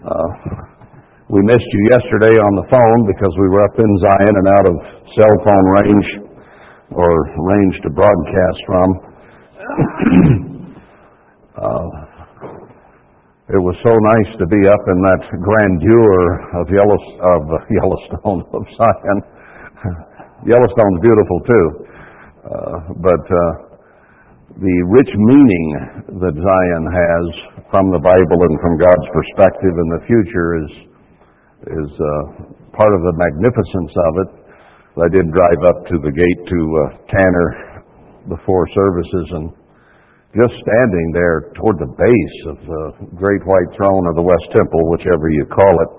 [0.00, 0.32] Uh,
[1.28, 4.66] we missed you yesterday on the phone because we were up in Zion and out
[4.72, 4.76] of
[5.12, 6.08] cell phone range
[6.96, 7.12] or
[7.52, 8.88] range to broadcast from.
[11.60, 11.88] uh,
[13.52, 16.16] it was so nice to be up in that grandeur
[16.56, 17.00] of, Yellow,
[17.36, 19.18] of Yellowstone, of Zion.
[20.48, 21.66] Yellowstone's beautiful too,
[22.48, 23.69] uh, but uh,
[24.58, 25.66] the rich meaning
[26.18, 27.24] that Zion has
[27.70, 30.72] from the Bible and from God's perspective in the future is
[31.70, 32.22] is uh,
[32.74, 34.30] part of the magnificence of it.
[34.98, 36.82] I did drive up to the gate to uh,
[37.14, 37.48] Tanner
[38.26, 39.46] before services and
[40.34, 42.82] just standing there toward the base of the
[43.14, 45.90] great white throne of the West Temple, whichever you call it,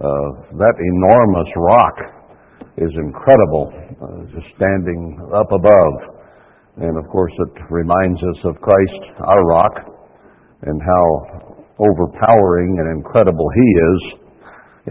[0.00, 0.28] uh,
[0.60, 1.96] that enormous rock
[2.76, 6.17] is incredible, uh, just standing up above.
[6.78, 9.74] And of course, it reminds us of Christ, our rock,
[10.62, 11.06] and how
[11.78, 14.00] overpowering and incredible He is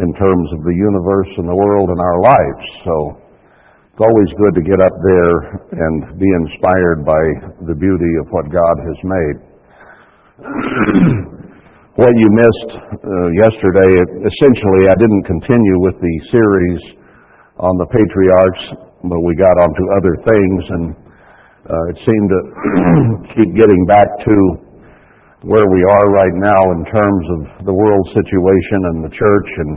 [0.03, 2.65] in terms of the universe and the world and our lives.
[2.83, 2.93] So
[3.97, 5.35] it's always good to get up there
[5.79, 7.23] and be inspired by
[7.65, 9.37] the beauty of what God has made.
[11.97, 13.89] what you missed uh, yesterday,
[14.21, 16.81] essentially, I didn't continue with the series
[17.57, 18.63] on the patriarchs,
[19.01, 21.06] but we got onto other things, and
[21.67, 22.41] uh, it seemed to
[23.35, 24.35] keep getting back to
[25.43, 29.71] where we are right now in terms of the world situation and the church and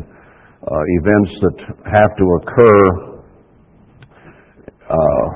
[0.70, 1.56] uh, events that
[1.90, 2.80] have to occur
[4.86, 5.26] uh,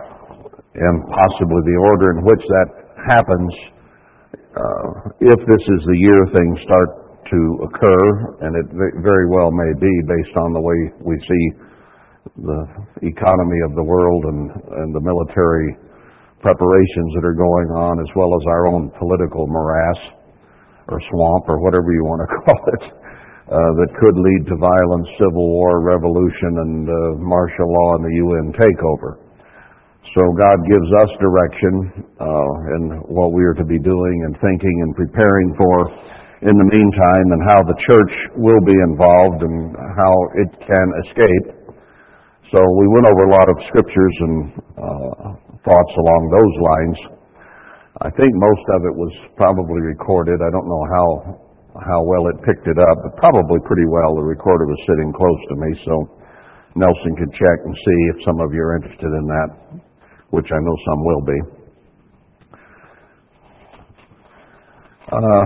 [0.74, 2.68] and possibly the order in which that
[3.02, 3.52] happens.
[4.54, 4.86] Uh,
[5.26, 6.90] if this is the year things start
[7.30, 8.04] to occur,
[8.46, 8.66] and it
[9.02, 11.44] very well may be based on the way we see
[12.38, 12.62] the
[13.02, 14.50] economy of the world and,
[14.82, 15.83] and the military
[16.44, 19.96] preparations that are going on, as well as our own political morass
[20.92, 22.84] or swamp or whatever you want to call it,
[23.48, 28.16] uh, that could lead to violence, civil war, revolution, and uh, martial law and the
[28.28, 29.24] UN takeover.
[30.12, 31.74] So God gives us direction
[32.20, 35.76] uh, in what we are to be doing and thinking and preparing for
[36.44, 41.46] in the meantime, and how the church will be involved and how it can escape.
[42.52, 44.36] So we went over a lot of scriptures and
[44.76, 46.98] uh, thoughts along those lines.
[48.04, 50.44] I think most of it was probably recorded.
[50.44, 51.06] I don't know how
[51.74, 54.14] how well it picked it up, but probably pretty well.
[54.14, 55.94] The recorder was sitting close to me, so
[56.78, 59.48] Nelson could check and see if some of you are interested in that,
[60.30, 61.38] which I know some will be.
[65.10, 65.44] Uh,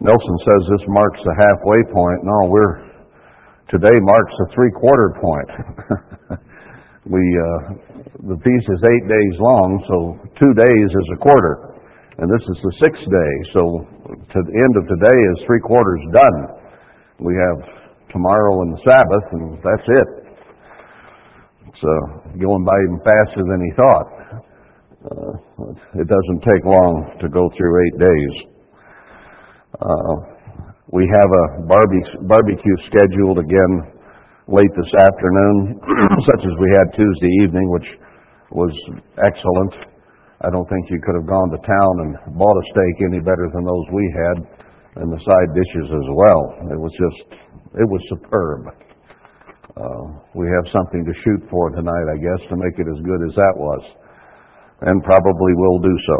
[0.00, 2.20] Nelson says this marks the halfway point.
[2.24, 2.80] No, we're
[3.68, 6.40] today marks the three quarter point.
[7.10, 7.58] we uh,
[8.30, 9.96] the feast is eight days long, so
[10.38, 11.74] two days is a quarter,
[12.22, 13.32] and this is the sixth day.
[13.50, 13.62] So
[14.14, 16.38] to the end of today is three quarters done.
[17.18, 17.58] We have
[18.14, 20.08] tomorrow and the Sabbath, and that's it.
[21.66, 24.08] It's uh, going by even faster than he thought.
[25.00, 25.32] Uh,
[25.98, 28.34] it doesn't take long to go through eight days.
[29.82, 30.14] Uh,
[30.92, 33.99] we have a barbecue, barbecue scheduled again
[34.50, 35.78] late this afternoon,
[36.26, 37.86] such as we had Tuesday evening, which
[38.50, 38.74] was
[39.22, 39.94] excellent.
[40.42, 43.46] I don't think you could have gone to town and bought a steak any better
[43.54, 44.36] than those we had,
[44.98, 46.42] and the side dishes as well.
[46.74, 47.20] It was just,
[47.78, 48.74] it was superb.
[49.70, 53.22] Uh, we have something to shoot for tonight, I guess, to make it as good
[53.30, 53.82] as that was,
[54.82, 56.18] and probably will do so.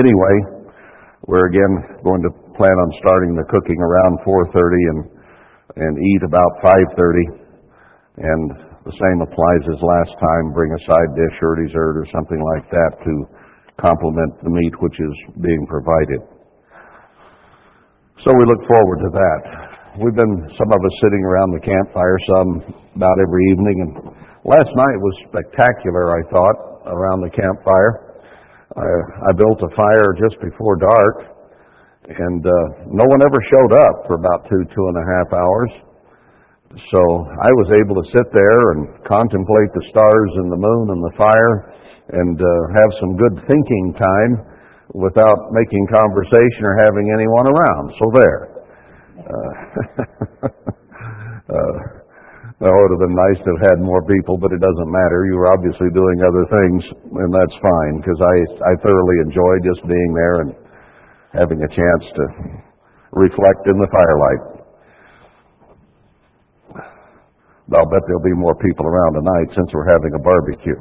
[0.00, 0.64] Anyway,
[1.28, 5.19] we're again going to plan on starting the cooking around 4:30 and
[5.76, 7.26] and eat about 5:30,
[8.18, 8.50] and
[8.84, 10.52] the same applies as last time.
[10.52, 13.12] Bring a side dish or dessert or something like that to
[13.80, 16.20] complement the meat which is being provided.
[18.24, 19.40] So we look forward to that.
[19.98, 22.50] We've been some of us sitting around the campfire some
[22.94, 23.92] about every evening, and
[24.44, 26.14] last night was spectacular.
[26.14, 28.10] I thought around the campfire.
[28.76, 31.39] I, I built a fire just before dark,
[32.10, 35.72] and uh, no one ever showed up for about two, two and a half hours.
[36.90, 41.02] So I was able to sit there and contemplate the stars and the moon and
[41.02, 41.54] the fire
[42.14, 42.50] and uh,
[42.82, 44.32] have some good thinking time
[44.94, 47.86] without making conversation or having anyone around.
[47.98, 48.42] So there.
[49.20, 49.52] Uh,
[51.54, 51.76] uh,
[52.60, 55.24] it would have been nice to have had more people, but it doesn't matter.
[55.24, 56.82] You were obviously doing other things,
[57.24, 58.36] and that's fine because I
[58.68, 60.52] I thoroughly enjoy just being there and
[61.32, 62.24] having a chance to
[63.12, 64.60] reflect in the firelight.
[67.72, 70.74] I'll bet there'll be more people around tonight since we're having a barbecue.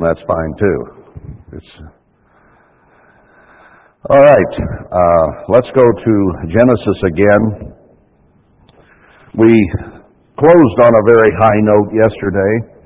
[0.00, 0.78] That's fine too.
[1.58, 1.72] It's
[4.08, 4.54] All right,
[4.92, 6.14] uh, let's go to
[6.46, 7.74] Genesis again.
[9.34, 9.50] We
[10.38, 12.77] closed on a very high note yesterday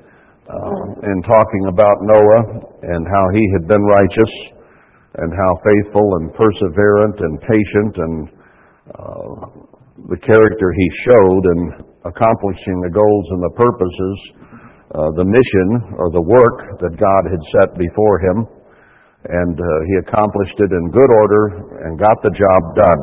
[0.49, 2.43] uh, in talking about Noah
[2.83, 4.33] and how he had been righteous
[5.15, 8.15] and how faithful and perseverant and patient and
[8.91, 9.33] uh,
[10.09, 11.59] the character he showed in
[12.03, 14.17] accomplishing the goals and the purposes,
[14.91, 18.47] uh, the mission or the work that God had set before him
[19.23, 23.01] and uh, he accomplished it in good order and got the job done.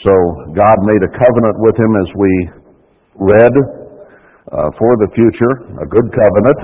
[0.00, 0.14] So
[0.56, 2.32] God made a covenant with him as we
[3.20, 3.83] read
[4.54, 6.60] uh, for the future, a good covenant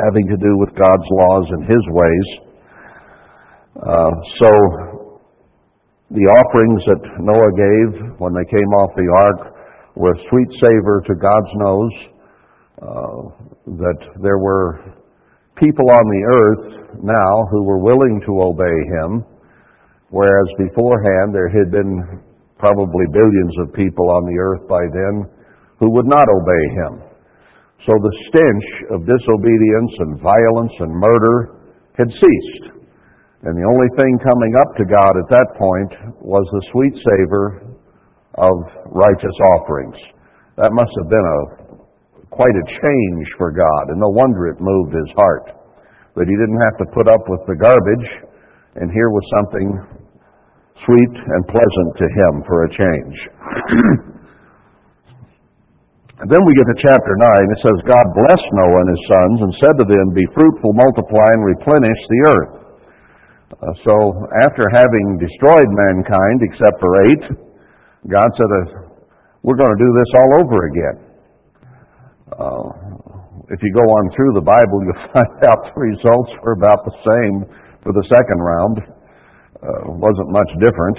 [0.00, 2.28] having to do with God's laws and his ways.
[3.76, 4.50] Uh, so
[6.10, 9.40] the offerings that Noah gave when they came off the ark
[9.96, 11.96] were sweet savor to God's nose.
[12.76, 13.20] Uh,
[13.80, 14.80] that there were
[15.56, 19.24] people on the earth now who were willing to obey him,
[20.10, 22.20] whereas beforehand there had been
[22.58, 25.35] probably billions of people on the earth by then
[25.78, 26.92] who would not obey him.
[27.84, 31.60] So the stench of disobedience and violence and murder
[31.98, 32.64] had ceased.
[33.44, 35.92] And the only thing coming up to God at that point
[36.24, 37.76] was the sweet savor
[38.40, 38.54] of
[38.90, 39.96] righteous offerings.
[40.56, 41.40] That must have been a
[42.32, 45.56] quite a change for God, and no wonder it moved his heart
[46.16, 48.08] that he didn't have to put up with the garbage,
[48.76, 49.68] and here was something
[50.84, 53.16] sweet and pleasant to him for a change.
[56.16, 57.52] and then we get to chapter 9.
[57.52, 61.28] It says, God blessed Noah and his sons and said to them, Be fruitful, multiply,
[61.36, 62.54] and replenish the earth.
[63.52, 63.94] Uh, so,
[64.48, 67.24] after having destroyed mankind, except for eight,
[68.08, 68.96] God said, uh,
[69.44, 70.96] We're going to do this all over again.
[72.32, 72.66] Uh,
[73.52, 76.96] if you go on through the Bible, you'll find out the results were about the
[77.04, 77.44] same
[77.84, 78.76] for the second round.
[79.60, 80.98] Uh, wasn't much different.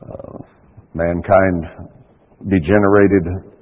[0.00, 0.40] Uh,
[0.96, 1.92] mankind
[2.48, 3.52] degenerated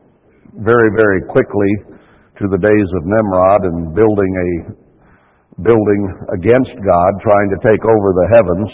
[0.63, 1.99] very, very quickly
[2.39, 4.51] to the days of Nimrod and building a
[5.63, 6.03] building
[6.35, 8.71] against God, trying to take over the heavens.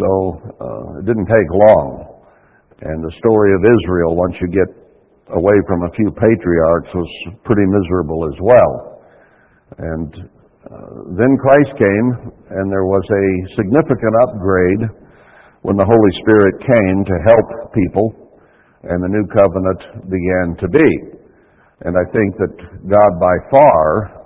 [0.00, 0.08] So
[0.56, 2.16] uh, it didn't take long.
[2.80, 4.68] And the story of Israel, once you get
[5.32, 7.10] away from a few patriarchs was
[7.44, 8.72] pretty miserable as well.
[9.78, 10.10] And
[10.64, 12.08] uh, then Christ came,
[12.56, 13.26] and there was a
[13.56, 14.82] significant upgrade
[15.62, 18.25] when the Holy Spirit came to help people,
[18.88, 20.90] and the new covenant began to be.
[21.84, 22.54] And I think that
[22.88, 24.24] God by far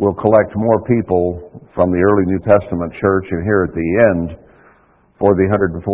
[0.00, 4.40] will collect more people from the early New Testament church and here at the end
[5.20, 5.84] for the 144,000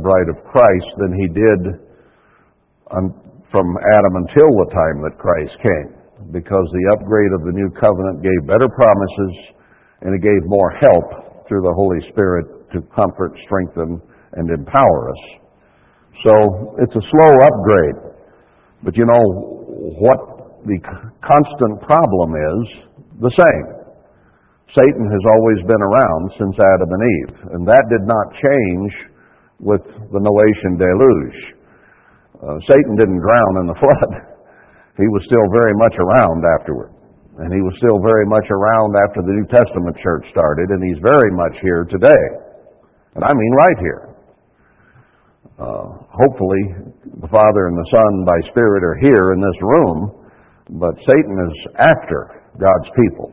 [0.00, 1.60] bride of Christ than he did
[3.50, 3.66] from
[3.98, 5.90] Adam until the time that Christ came,
[6.30, 9.34] because the upgrade of the new covenant gave better promises
[10.02, 14.00] and it gave more help through the Holy Spirit to comfort, strengthen,
[14.38, 15.39] and empower us.
[16.24, 18.10] So it's a slow upgrade.
[18.82, 19.24] But you know
[20.00, 20.20] what
[20.64, 20.76] the
[21.24, 22.60] constant problem is?
[23.20, 23.66] The same.
[24.72, 28.92] Satan has always been around since Adam and Eve, and that did not change
[29.58, 29.84] with
[30.14, 31.38] the Noachian deluge.
[32.40, 34.12] Uh, Satan didn't drown in the flood.
[34.96, 36.92] He was still very much around afterward.
[37.40, 41.00] And he was still very much around after the New Testament church started, and he's
[41.00, 42.24] very much here today.
[43.16, 44.09] And I mean right here.
[45.60, 46.64] Uh, hopefully,
[47.20, 50.24] the Father and the Son by Spirit are here in this room,
[50.80, 53.28] but Satan is after God's people.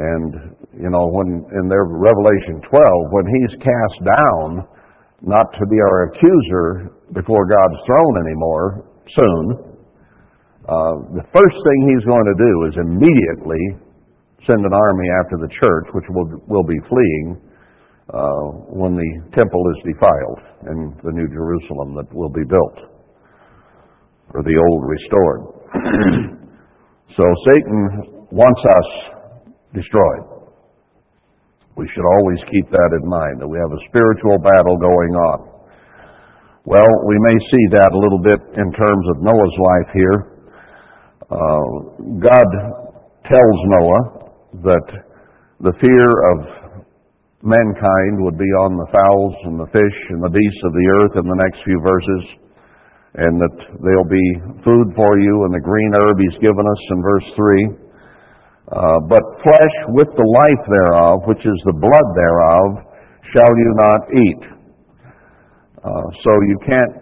[0.00, 4.64] And, you know, when in their Revelation 12, when he's cast down,
[5.20, 9.44] not to be our accuser before God's throne anymore soon,
[10.72, 13.60] uh, the first thing he's going to do is immediately
[14.48, 17.36] send an army after the church, which will, will be fleeing
[18.10, 22.78] uh, when the temple is defiled and the new Jerusalem that will be built,
[24.34, 25.42] or the old restored.
[27.16, 28.88] so Satan wants us
[29.74, 30.42] destroyed.
[31.76, 35.38] We should always keep that in mind, that we have a spiritual battle going on.
[36.66, 40.18] Well, we may see that a little bit in terms of Noah's life here.
[41.30, 41.66] Uh,
[42.18, 42.48] God
[43.24, 44.02] tells Noah
[44.66, 44.86] that
[45.60, 46.59] the fear of
[47.42, 51.14] mankind would be on the fowls and the fish and the beasts of the earth
[51.16, 52.24] in the next few verses,
[53.16, 54.28] and that there'll be
[54.60, 57.90] food for you and the green herb he's given us in verse 3.
[58.70, 62.68] Uh, but flesh with the life thereof, which is the blood thereof,
[63.34, 64.42] shall you not eat.
[65.80, 66.94] Uh, so you can't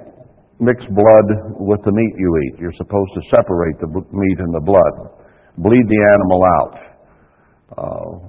[0.60, 1.28] mix blood
[1.58, 2.54] with the meat you eat.
[2.62, 5.18] You're supposed to separate the meat and the blood.
[5.58, 6.74] Bleed the animal out.
[7.68, 8.27] Uh,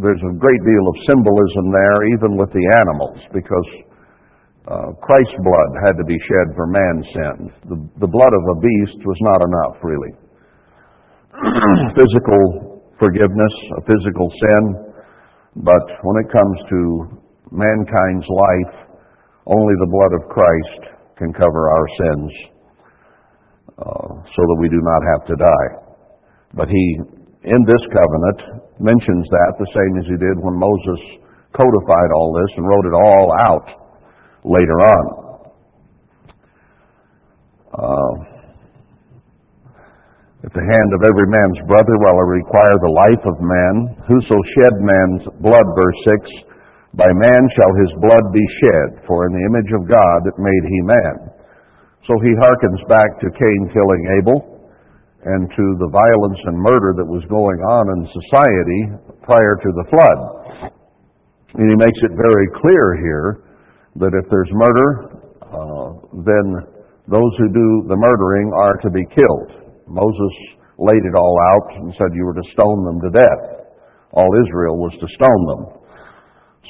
[0.00, 3.68] there's a great deal of symbolism there, even with the animals, because
[4.66, 7.48] uh, Christ's blood had to be shed for man's sins.
[7.68, 10.12] The, the blood of a beast was not enough, really.
[11.98, 14.62] physical forgiveness, a physical sin,
[15.62, 16.80] but when it comes to
[17.52, 18.74] mankind's life,
[19.46, 22.32] only the blood of Christ can cover our sins
[23.78, 25.68] uh, so that we do not have to die.
[26.54, 26.84] But he,
[27.44, 31.00] in this covenant, mentions that the same as he did when Moses
[31.52, 33.68] codified all this and wrote it all out
[34.48, 35.04] later on.
[37.74, 38.14] Uh,
[40.44, 43.74] at the hand of every man's brother will I require the life of man.
[44.08, 49.32] Whoso shed man's blood, verse 6, by man shall his blood be shed, for in
[49.32, 51.16] the image of God it made he man.
[52.06, 54.53] So he hearkens back to Cain killing Abel
[55.24, 58.82] and to the violence and murder that was going on in society
[59.24, 60.20] prior to the flood.
[61.56, 63.28] And he makes it very clear here
[64.04, 64.88] that if there's murder,
[65.48, 65.88] uh,
[66.28, 66.46] then
[67.08, 69.64] those who do the murdering are to be killed.
[69.88, 70.34] Moses
[70.76, 73.42] laid it all out and said you were to stone them to death.
[74.12, 75.62] All Israel was to stone them.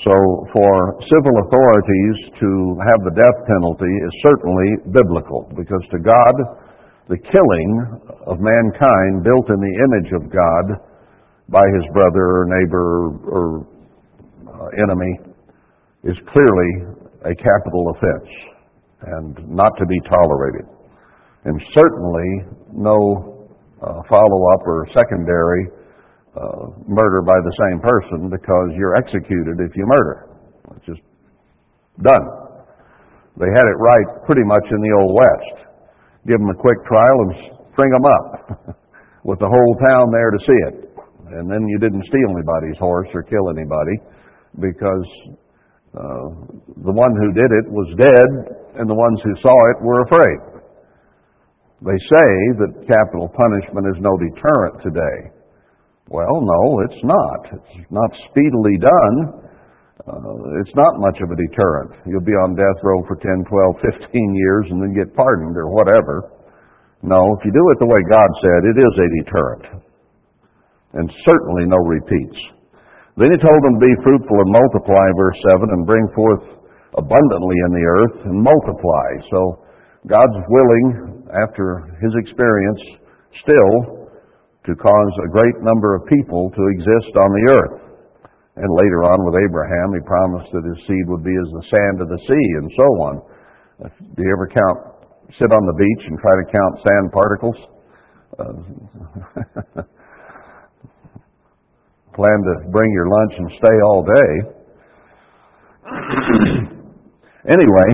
[0.02, 0.14] So
[0.52, 2.50] for civil authorities to
[2.82, 6.34] have the death penalty is certainly biblical because to God,
[7.08, 7.70] the killing
[8.26, 10.64] of mankind built in the image of God
[11.48, 13.66] by his brother or neighbor or
[14.48, 15.12] uh, enemy
[16.04, 18.30] is clearly a capital offense
[19.02, 20.64] and not to be tolerated
[21.44, 23.48] and certainly no
[23.82, 25.68] uh, follow-up or secondary
[26.36, 30.28] uh, murder by the same person because you're executed if you murder.
[30.76, 31.02] It's just
[32.02, 32.24] done.
[33.36, 35.64] They had it right pretty much in the Old West.
[36.26, 37.32] Give them a quick trial and
[37.72, 38.76] string them up
[39.28, 40.76] with the whole town there to see it.
[41.36, 43.96] And then you didn't steal anybody's horse or kill anybody
[44.60, 45.06] because
[45.94, 46.26] uh,
[46.84, 48.30] the one who did it was dead
[48.78, 50.54] and the ones who saw it were afraid.
[51.82, 52.30] They say
[52.64, 55.34] that capital punishment is no deterrent today.
[56.08, 57.40] Well, no, it's not.
[57.52, 59.43] It's not speedily done.
[60.04, 61.96] Uh, it's not much of a deterrent.
[62.04, 65.72] You'll be on death row for 10, 12, 15 years and then get pardoned or
[65.72, 66.28] whatever.
[67.00, 69.64] No, if you do it the way God said, it is a deterrent.
[70.92, 72.36] And certainly no repeats.
[73.16, 76.44] Then he told them to be fruitful and multiply, verse 7, and bring forth
[77.00, 79.08] abundantly in the earth and multiply.
[79.32, 79.64] So
[80.04, 82.80] God's willing after his experience,
[83.40, 84.04] still
[84.68, 87.83] to cause a great number of people to exist on the earth.
[88.56, 91.98] And later on with Abraham, he promised that his seed would be as the sand
[92.02, 93.14] of the sea and so on.
[94.14, 94.78] Do you ever count,
[95.34, 97.58] sit on the beach and try to count sand particles?
[98.38, 99.82] Uh,
[102.14, 104.32] plan to bring your lunch and stay all day.
[107.58, 107.88] anyway,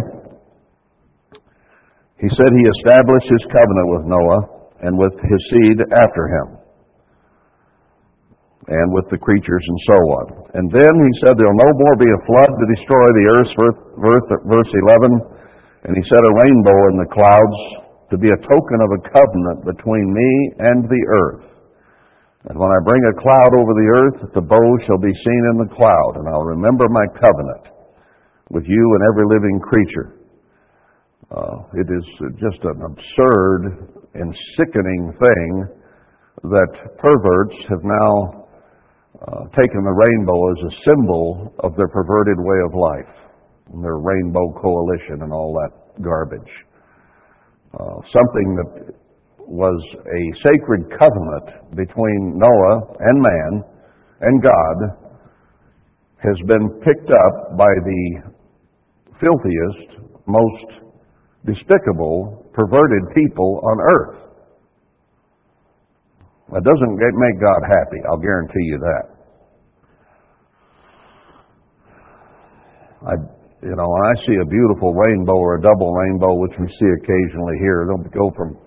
[2.20, 4.42] he said he established his covenant with Noah
[4.84, 6.59] and with his seed after him,
[8.70, 10.24] and with the creatures and so on.
[10.54, 13.50] And then he said there'll no more be a flood to destroy the earth,
[14.46, 15.90] verse 11.
[15.90, 17.60] And he set a rainbow in the clouds
[18.14, 20.30] to be a token of a covenant between me
[20.70, 21.46] and the earth.
[22.46, 25.56] And when I bring a cloud over the earth, the bow shall be seen in
[25.66, 27.74] the cloud, and I'll remember my covenant
[28.50, 30.08] with you and every living creature.
[31.30, 32.06] Uh, it is
[32.38, 35.68] just an absurd and sickening thing
[36.44, 38.39] that perverts have now
[39.20, 43.14] uh, taken the rainbow as a symbol of their perverted way of life,
[43.72, 46.52] and their rainbow coalition and all that garbage.
[47.74, 48.94] Uh, something that
[49.46, 53.62] was a sacred covenant between Noah and man
[54.20, 54.76] and God
[56.22, 58.32] has been picked up by the
[59.20, 60.80] filthiest, most
[61.46, 64.19] despicable, perverted people on earth.
[66.52, 69.04] That doesn't make God happy, I'll guarantee you that.
[73.06, 73.14] I,
[73.62, 76.90] you know, when I see a beautiful rainbow or a double rainbow, which we see
[77.00, 78.58] occasionally here, they'll go from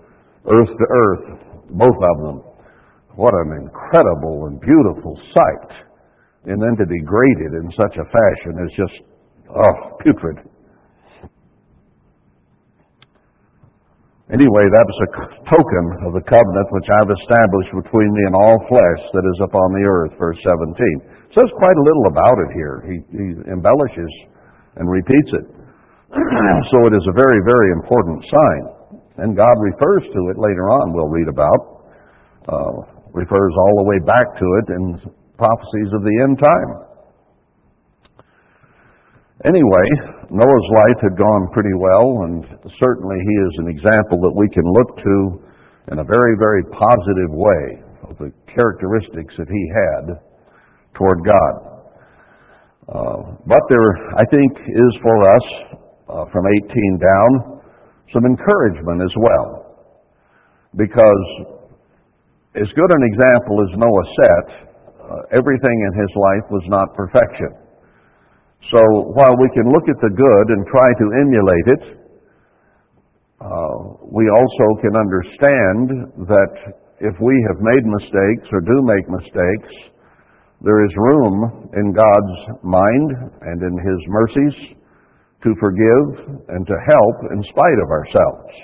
[0.48, 1.26] earth to earth,
[1.70, 2.42] both of them.
[3.16, 5.78] What an incredible and beautiful sight.
[6.46, 8.96] And then to degrade it in such a fashion is just,
[9.54, 10.38] oh, putrid.
[14.32, 15.10] Anyway, that was a
[15.52, 19.68] token of the covenant which I've established between me and all flesh that is upon
[19.76, 20.72] the earth, verse 17.
[21.36, 22.76] Says quite a little about it here.
[22.88, 24.12] He, he embellishes
[24.80, 25.46] and repeats it.
[26.72, 28.62] so it is a very, very important sign.
[29.20, 31.60] And God refers to it later on, we'll read about.
[32.48, 32.80] Uh,
[33.12, 34.84] refers all the way back to it in
[35.36, 36.70] prophecies of the end time.
[39.44, 39.86] Anyway,
[40.32, 42.48] Noah's life had gone pretty well, and
[42.80, 45.16] certainly he is an example that we can look to
[45.92, 47.64] in a very, very positive way
[48.08, 50.16] of the characteristics that he had
[50.96, 51.54] toward God.
[52.88, 55.46] Uh, but there, I think, is for us,
[56.08, 57.60] uh, from 18 down,
[58.14, 59.76] some encouragement as well.
[60.72, 61.24] Because
[62.56, 64.46] as good an example as Noah set,
[65.04, 67.63] uh, everything in his life was not perfection.
[68.72, 68.80] So
[69.12, 71.84] while we can look at the good and try to emulate it,
[73.44, 73.76] uh,
[74.08, 75.84] we also can understand
[76.24, 76.52] that
[77.00, 79.72] if we have made mistakes or do make mistakes,
[80.64, 83.10] there is room in God's mind
[83.42, 84.56] and in His mercies
[85.44, 88.54] to forgive and to help in spite of ourselves.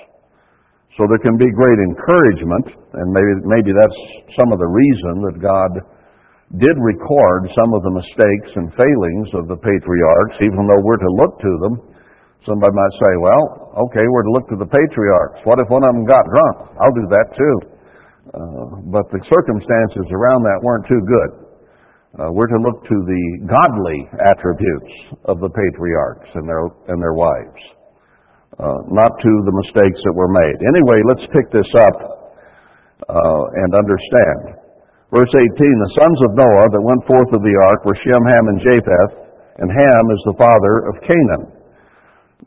[0.97, 4.01] So there can be great encouragement, and maybe, maybe that's
[4.33, 5.71] some of the reason that God
[6.59, 11.13] did record some of the mistakes and failings of the patriarchs, even though we're to
[11.15, 11.75] look to them.
[12.43, 13.43] Somebody might say, well,
[13.87, 15.39] okay, we're to look to the patriarchs.
[15.47, 16.75] What if one of them got drunk?
[16.81, 17.55] I'll do that too.
[18.35, 21.31] Uh, but the circumstances around that weren't too good.
[22.19, 24.93] Uh, we're to look to the godly attributes
[25.31, 27.63] of the patriarchs and their, and their wives,
[28.59, 30.57] uh, not to the mistakes that were made.
[30.59, 31.95] Anyway, let's pick this up
[33.07, 34.59] uh, and understand.
[35.11, 38.45] Verse 18, the sons of Noah that went forth of the ark were Shem, Ham,
[38.47, 39.13] and Japheth,
[39.59, 41.51] and Ham is the father of Canaan.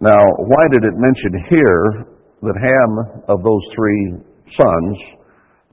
[0.01, 2.09] Now, why did it mention here
[2.41, 2.91] that Ham
[3.29, 4.17] of those three
[4.57, 4.97] sons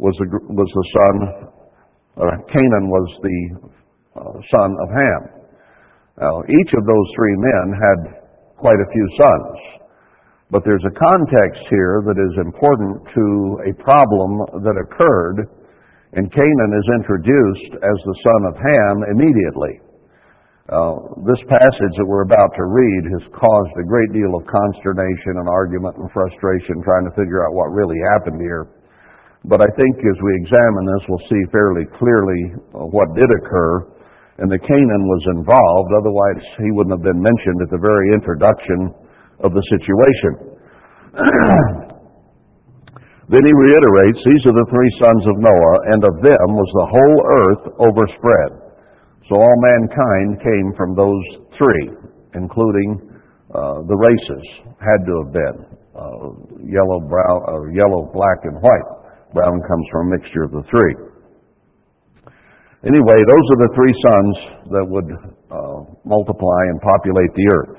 [0.04, 1.16] was the, was the son,
[2.20, 3.40] or Canaan was the
[4.20, 5.22] uh, son of Ham?
[6.20, 8.00] Now, each of those three men had
[8.60, 9.56] quite a few sons.
[10.52, 13.26] But there's a context here that is important to
[13.64, 15.48] a problem that occurred
[16.14, 19.80] and Canaan is introduced as the son of Ham immediately.
[20.68, 20.96] Uh,
[21.28, 25.48] this passage that we're about to read has caused a great deal of consternation and
[25.48, 28.68] argument and frustration trying to figure out what really happened here.
[29.48, 33.90] But I think as we examine this, we'll see fairly clearly uh, what did occur,
[34.38, 38.94] and that Canaan was involved, otherwise he wouldn't have been mentioned at the very introduction
[39.44, 40.32] of the situation.
[43.32, 46.92] Then he reiterates, These are the three sons of Noah, and of them was the
[46.92, 48.52] whole earth overspread.
[49.32, 51.24] So all mankind came from those
[51.56, 51.96] three,
[52.36, 53.00] including
[53.56, 54.44] uh, the races,
[54.84, 55.58] had to have been
[55.96, 56.28] uh,
[56.68, 58.90] yellow, brown, or yellow, black, and white.
[59.32, 60.96] Brown comes from a mixture of the three.
[62.84, 64.34] Anyway, those are the three sons
[64.76, 67.76] that would uh, multiply and populate the earth.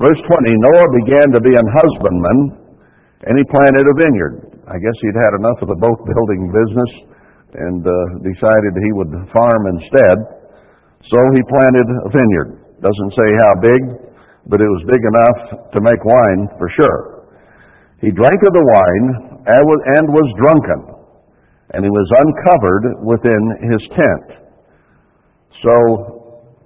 [0.00, 2.38] Verse 20 Noah began to be an husbandman,
[3.28, 4.43] and he planted a vineyard.
[4.64, 6.92] I guess he'd had enough of the boat building business
[7.52, 10.16] and uh, decided he would farm instead.
[11.04, 12.50] So he planted a vineyard.
[12.80, 13.80] Doesn't say how big,
[14.48, 17.28] but it was big enough to make wine for sure.
[18.00, 19.06] He drank of the wine
[19.44, 20.80] and was drunken,
[21.76, 24.44] and he was uncovered within his tent.
[25.60, 25.74] So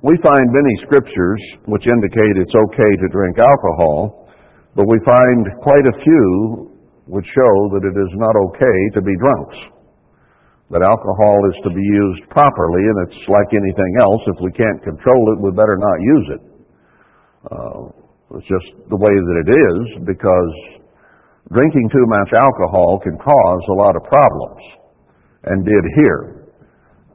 [0.07, 4.31] we find many scriptures which indicate it's okay to drink alcohol,
[4.75, 6.78] but we find quite a few
[7.09, 9.59] would show that it is not okay to be drunks.
[10.69, 14.21] That alcohol is to be used properly, and it's like anything else.
[14.29, 16.43] If we can't control it, we better not use it.
[17.49, 17.81] Uh,
[18.37, 20.53] it's just the way that it is, because
[21.49, 24.63] drinking too much alcohol can cause a lot of problems,
[25.49, 26.53] and did here.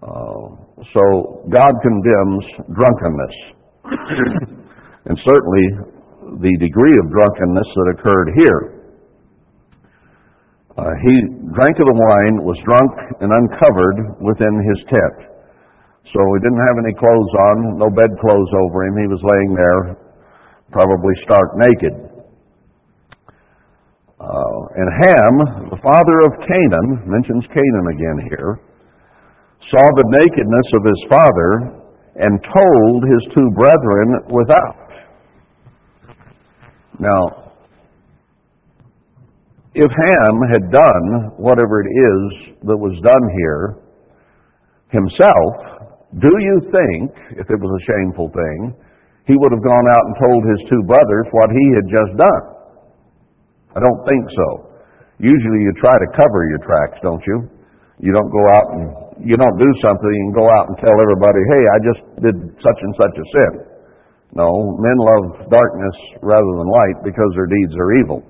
[0.01, 0.58] Uh,
[0.89, 3.36] so God condemns drunkenness.
[5.06, 5.65] and certainly
[6.41, 8.73] the degree of drunkenness that occurred here.
[10.74, 11.14] Uh, he
[11.54, 15.30] drank of the wine, was drunk, and uncovered within his tent.
[16.10, 18.98] So he didn't have any clothes on, no bedclothes over him.
[18.98, 19.82] He was laying there,
[20.74, 21.94] probably stark naked.
[24.18, 25.34] Uh, and Ham,
[25.70, 28.58] the father of Canaan, mentions Canaan again here,
[29.70, 31.52] saw the nakedness of his father
[32.18, 34.90] and told his two brethren without.
[37.00, 37.42] Now,
[39.74, 42.22] if Ham had done whatever it is
[42.70, 43.82] that was done here
[44.94, 45.54] himself,
[46.22, 47.10] do you think,
[47.42, 48.78] if it was a shameful thing,
[49.26, 52.44] he would have gone out and told his two brothers what he had just done?
[53.74, 54.48] I don't think so.
[55.18, 57.50] Usually you try to cover your tracks, don't you?
[57.98, 58.84] You don't go out and
[59.26, 62.78] you don't do something and go out and tell everybody, hey, I just did such
[62.78, 63.54] and such a sin.
[64.38, 68.22] No, men love darkness rather than light because their deeds are evil.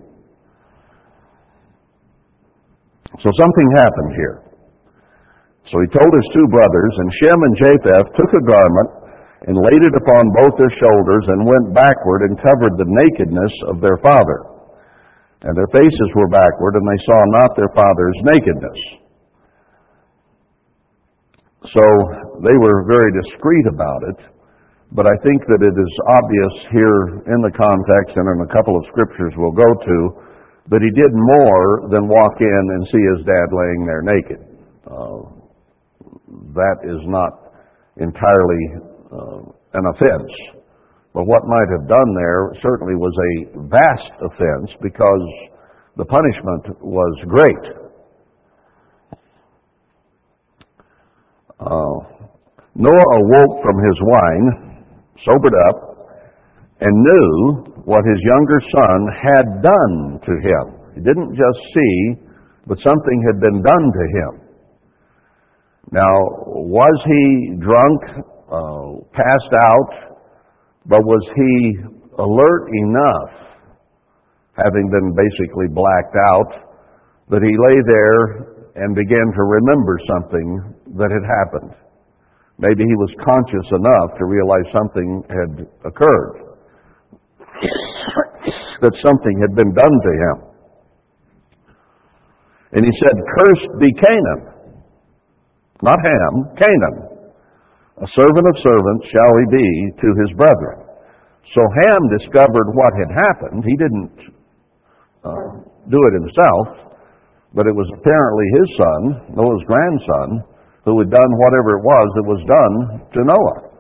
[3.22, 4.38] So something happened here.
[5.70, 8.90] So he told his two brothers, and Shem and Japheth took a garment
[9.48, 13.80] and laid it upon both their shoulders and went backward and covered the nakedness of
[13.80, 14.40] their father.
[15.44, 18.80] And their faces were backward, and they saw not their father's nakedness.
[21.72, 21.84] So
[22.44, 24.20] they were very discreet about it,
[24.92, 28.76] but I think that it is obvious here in the context and in a couple
[28.76, 29.98] of scriptures we'll go to
[30.70, 34.42] that he did more than walk in and see his dad laying there naked.
[34.88, 35.44] Uh,
[36.56, 37.54] that is not
[37.98, 38.64] entirely
[39.12, 39.42] uh,
[39.74, 40.32] an offense.
[41.14, 45.26] But what might have done there certainly was a vast offense because
[45.98, 47.84] the punishment was great.
[51.60, 52.14] Uh,
[52.76, 54.86] Noah awoke from his wine,
[55.24, 55.94] sobered up,
[56.82, 60.66] and knew what his younger son had done to him.
[60.96, 61.96] He didn't just see,
[62.68, 64.34] but something had been done to him.
[65.92, 66.16] Now,
[66.64, 68.00] was he drunk,
[68.48, 70.18] uh, passed out,
[70.86, 71.76] but was he
[72.18, 73.34] alert enough,
[74.56, 76.52] having been basically blacked out,
[77.30, 80.48] that he lay there and began to remember something
[80.96, 81.76] that had happened?
[82.60, 86.53] Maybe he was conscious enough to realize something had occurred,
[88.82, 90.38] that something had been done to him.
[92.74, 94.54] And he said, Cursed be Canaan
[95.84, 96.98] not Ham, Canaan.
[98.00, 100.80] A servant of servants shall he be to his brethren.
[101.52, 103.68] So Ham discovered what had happened.
[103.68, 104.18] He didn't
[105.28, 105.52] uh,
[105.92, 106.96] do it himself,
[107.52, 109.02] but it was apparently his son,
[109.36, 110.48] Noah's grandson,
[110.88, 113.73] who had done whatever it was that was done to Noah.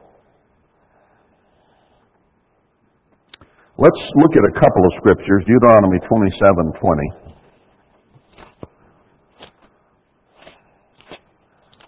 [3.77, 7.33] Let's look at a couple of scriptures, Deuteronomy 27 20.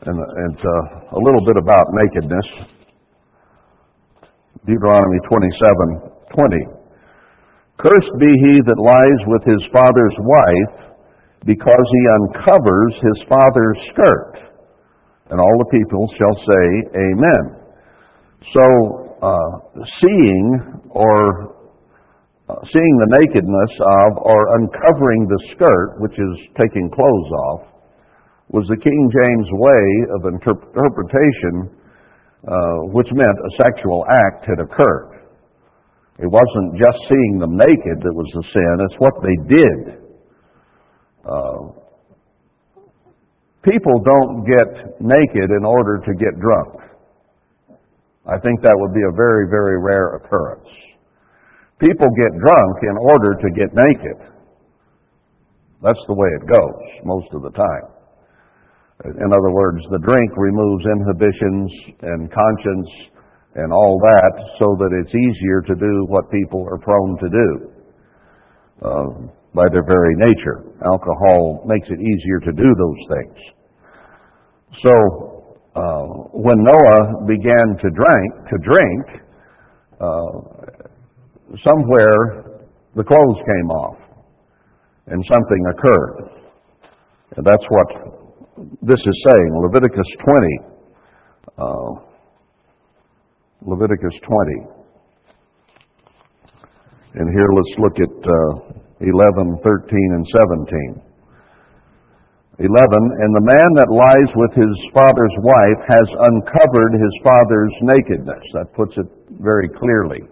[0.05, 2.47] and, and uh, a little bit about nakedness.
[4.65, 6.57] Deuteronomy 27 20.
[7.77, 10.95] Cursed be he that lies with his father's wife,
[11.45, 14.33] because he uncovers his father's skirt.
[15.29, 16.65] And all the people shall say,
[16.97, 17.43] Amen.
[18.53, 18.65] So,
[19.21, 21.54] uh, seeing or
[22.45, 23.73] seeing the nakedness
[24.05, 27.61] of or uncovering the skirt, which is taking clothes off,
[28.53, 31.73] was the King James way of interpretation,
[32.45, 35.25] uh, which meant a sexual act had occurred.
[36.21, 39.81] It wasn't just seeing them naked that was the sin, it's what they did.
[41.25, 41.73] Uh,
[43.65, 46.85] people don't get naked in order to get drunk.
[48.29, 50.69] I think that would be a very, very rare occurrence.
[51.79, 54.17] People get drunk in order to get naked.
[55.83, 57.85] That's the way it goes most of the time.
[59.03, 62.89] In other words, the drink removes inhibitions and conscience
[63.55, 67.49] and all that so that it's easier to do what people are prone to do
[68.83, 69.09] uh,
[69.53, 70.63] by their very nature.
[70.83, 73.37] Alcohol makes it easier to do those things.
[74.83, 74.93] So,
[75.75, 79.03] uh, when Noah began to drink, to drink,
[79.99, 80.74] uh,
[81.63, 82.61] somewhere
[82.95, 83.97] the clothes came off
[85.07, 86.35] and something occurred.
[87.37, 87.87] And that's what
[88.81, 89.49] this is saying.
[89.61, 90.59] Leviticus 20.
[91.57, 91.91] Uh,
[93.61, 94.75] Leviticus 20.
[97.15, 101.01] And here let's look at uh, 11, 13, and 17.
[102.59, 102.71] 11.
[102.71, 108.43] And the man that lies with his father's wife has uncovered his father's nakedness.
[108.53, 109.07] That puts it
[109.43, 110.23] very clearly.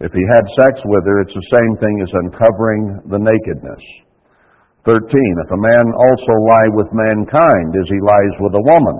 [0.00, 3.84] If he had sex with her, it's the same thing as uncovering the nakedness.
[4.84, 5.00] 13.
[5.08, 8.96] If a man also lie with mankind as he lies with a woman,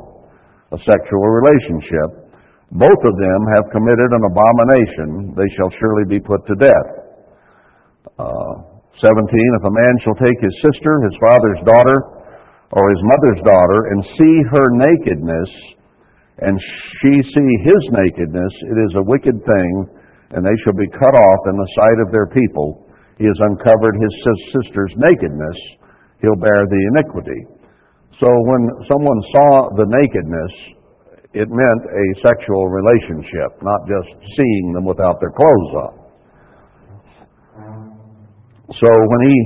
[0.72, 2.26] a sexual relationship,
[2.72, 6.90] both of them have committed an abomination, they shall surely be put to death.
[8.18, 9.20] Uh, 17.
[9.60, 11.98] If a man shall take his sister, his father's daughter,
[12.72, 15.50] or his mother's daughter, and see her nakedness,
[16.40, 19.72] and she see his nakedness, it is a wicked thing,
[20.34, 22.86] and they shall be cut off in the sight of their people
[23.18, 24.12] he has uncovered his
[24.52, 25.58] sister's nakedness,
[26.20, 27.48] he'll bear the iniquity.
[28.20, 30.52] So when someone saw the nakedness,
[31.32, 35.94] it meant a sexual relationship, not just seeing them without their clothes on.
[38.76, 39.36] So when he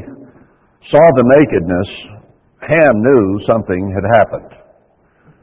[0.90, 1.90] saw the nakedness,
[2.66, 4.50] Ham knew something had happened.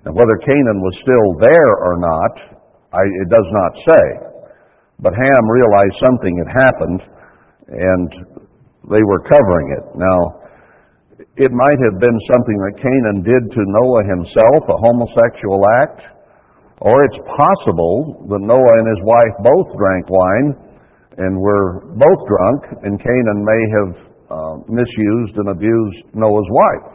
[0.03, 2.59] And whether Canaan was still there or not,
[2.91, 4.03] I, it does not say.
[4.99, 7.01] But Ham realized something had happened,
[7.69, 8.09] and
[8.89, 9.85] they were covering it.
[9.93, 10.19] Now,
[11.37, 16.01] It might have been something that Canaan did to Noah himself, a homosexual act,
[16.81, 20.47] or it's possible that Noah and his wife both drank wine
[21.17, 23.91] and were both drunk, and Canaan may have
[24.29, 26.89] uh, misused and abused Noah's wife.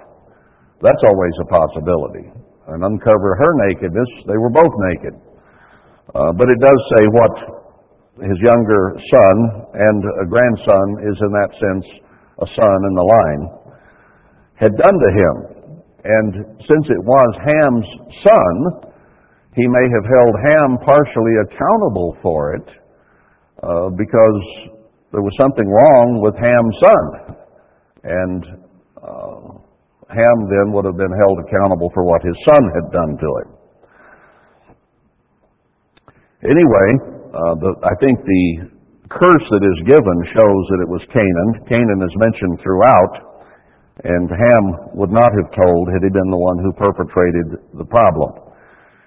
[0.82, 2.26] That's always a possibility.
[2.66, 5.14] And uncover her nakedness, they were both naked.
[6.14, 7.61] Uh, but it does say what
[8.20, 9.36] his younger son
[9.72, 11.86] and a grandson is, in that sense,
[12.44, 13.42] a son in the line,
[14.60, 15.34] had done to him.
[16.04, 16.30] And
[16.68, 17.88] since it was Ham's
[18.20, 18.92] son,
[19.56, 22.68] he may have held Ham partially accountable for it
[23.62, 24.72] uh, because
[25.12, 27.36] there was something wrong with Ham's son.
[28.04, 28.42] And
[29.00, 29.62] uh,
[30.12, 33.50] Ham then would have been held accountable for what his son had done to him.
[36.44, 38.46] Anyway, uh, the, I think the
[39.08, 41.50] curse that is given shows that it was Canaan.
[41.64, 43.14] Canaan is mentioned throughout,
[44.04, 44.64] and Ham
[44.96, 48.52] would not have told had he been the one who perpetrated the problem.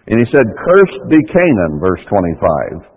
[0.10, 2.94] And he said, Cursed be Canaan, verse 25.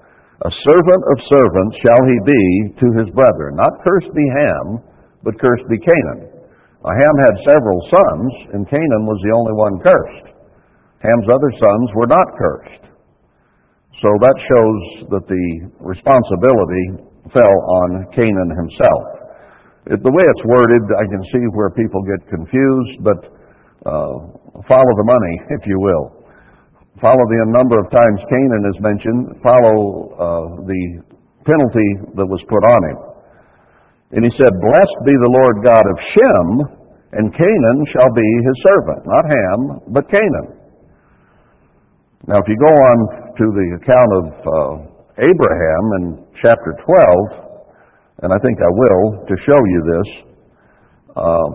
[0.49, 2.45] A servant of servants shall he be
[2.81, 3.57] to his brethren.
[3.57, 4.81] Not cursed be Ham,
[5.25, 6.31] but cursed be Canaan.
[6.85, 10.29] Now, Ham had several sons, and Canaan was the only one cursed.
[11.05, 12.88] Ham's other sons were not cursed.
[13.99, 15.47] So that shows that the
[15.83, 16.85] responsibility
[17.35, 19.05] fell on Canaan himself.
[19.91, 23.21] It, the way it's worded, I can see where people get confused, but
[23.83, 24.15] uh,
[24.71, 26.15] follow the money, if you will.
[27.03, 29.79] Follow the number of times Canaan is mentioned, follow
[30.15, 30.83] uh, the
[31.43, 32.99] penalty that was put on him.
[34.15, 36.47] And he said, Blessed be the Lord God of Shem,
[37.19, 39.01] and Canaan shall be his servant.
[39.11, 39.59] Not Ham,
[39.91, 40.59] but Canaan.
[42.27, 44.75] Now, if you go on to the account of uh,
[45.23, 46.05] Abraham in
[46.43, 50.09] chapter 12, and I think I will to show you this,
[51.15, 51.49] uh,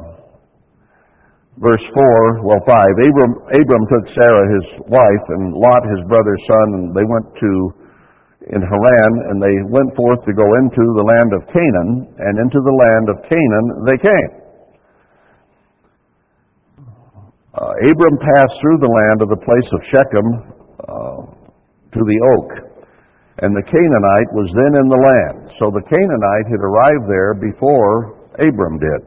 [1.60, 6.68] verse 4, well, 5, Abram, Abram took Sarah his wife and Lot his brother's son,
[6.80, 7.52] and they went to
[8.52, 12.60] in Haran, and they went forth to go into the land of Canaan, and into
[12.60, 14.32] the land of Canaan they came.
[17.56, 20.28] Uh, Abram passed through the land of the place of Shechem
[20.84, 21.33] uh,
[21.94, 22.50] to the oak,
[23.42, 25.38] and the Canaanite was then in the land.
[25.58, 29.02] So the Canaanite had arrived there before Abram did.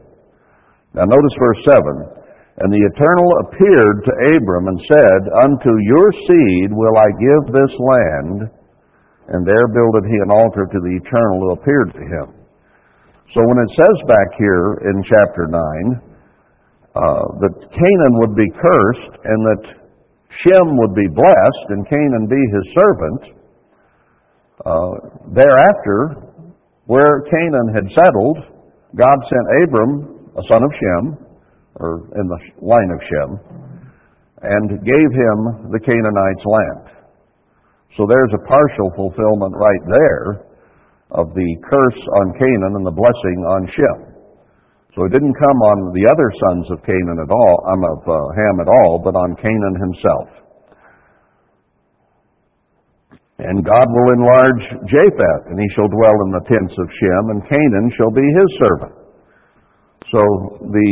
[0.91, 2.17] Now notice verse 7.
[2.57, 7.73] And the Eternal appeared to Abram and said, Unto your seed will I give this
[7.77, 8.37] land.
[9.29, 12.27] And there builded he an altar to the Eternal who appeared to him.
[13.35, 16.07] So when it says back here in chapter 9
[16.97, 19.63] uh, that Canaan would be cursed and that
[20.43, 23.21] Shem would be blessed and Canaan be his servant,
[24.65, 24.93] uh,
[25.33, 26.27] thereafter,
[26.85, 28.37] where Canaan had settled,
[28.95, 31.03] God sent Abram, a son of Shem,
[31.75, 33.29] or in the line of Shem,
[34.41, 36.97] and gave him the Canaanites' land.
[37.97, 40.45] So there's a partial fulfillment right there
[41.11, 44.06] of the curse on Canaan and the blessing on Shem.
[44.97, 48.17] So it didn't come on the other sons of Canaan at all, um, of uh,
[48.33, 50.27] Ham at all, but on Canaan himself.
[53.37, 57.45] And God will enlarge Japheth, and he shall dwell in the tents of Shem, and
[57.45, 58.95] Canaan shall be his servant.
[60.09, 60.21] So
[60.65, 60.89] the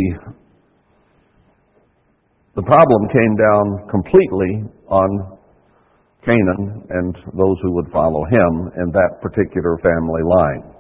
[2.62, 5.10] the problem came down completely on
[6.24, 10.75] Canaan and those who would follow him in that particular family line.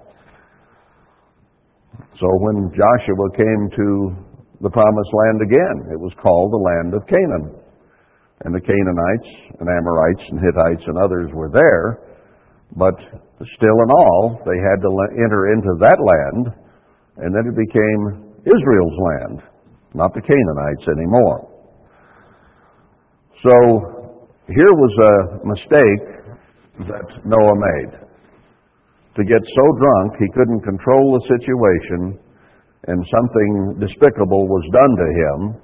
[2.20, 3.88] So when Joshua came to
[4.62, 7.60] the promised land again, it was called the land of Canaan.
[8.44, 12.00] And the Canaanites and Amorites and Hittites and others were there,
[12.76, 12.96] but
[13.56, 14.92] still in all, they had to
[15.24, 16.52] enter into that land,
[17.18, 19.42] and then it became Israel's land,
[19.94, 21.48] not the Canaanites anymore.
[23.44, 23.54] So
[24.48, 26.06] here was a mistake
[26.88, 28.05] that Noah made.
[29.16, 32.20] To get so drunk he couldn't control the situation
[32.88, 35.62] and something despicable was done to him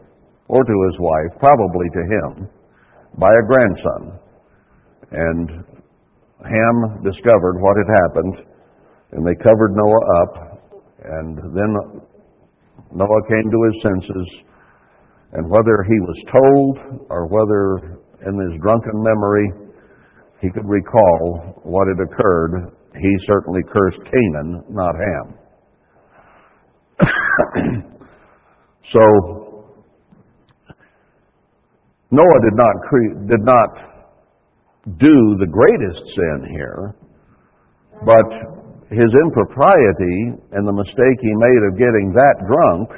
[0.48, 2.50] or to his wife, probably to him,
[3.20, 4.20] by a grandson.
[5.12, 5.48] And
[6.48, 8.36] Ham discovered what had happened
[9.12, 10.34] and they covered Noah up
[11.04, 11.72] and then
[12.94, 14.28] Noah came to his senses
[15.34, 19.52] and whether he was told or whether in his drunken memory
[20.42, 25.38] he could recall what had occurred, he certainly cursed Canaan, not Ham.
[28.94, 29.02] so
[32.12, 33.92] Noah did not cre- did not
[35.00, 36.96] do the greatest sin here,
[38.04, 38.28] but
[38.92, 42.90] his impropriety and the mistake he made of getting that drunk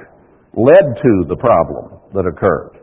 [0.56, 2.80] led to the problem that occurred.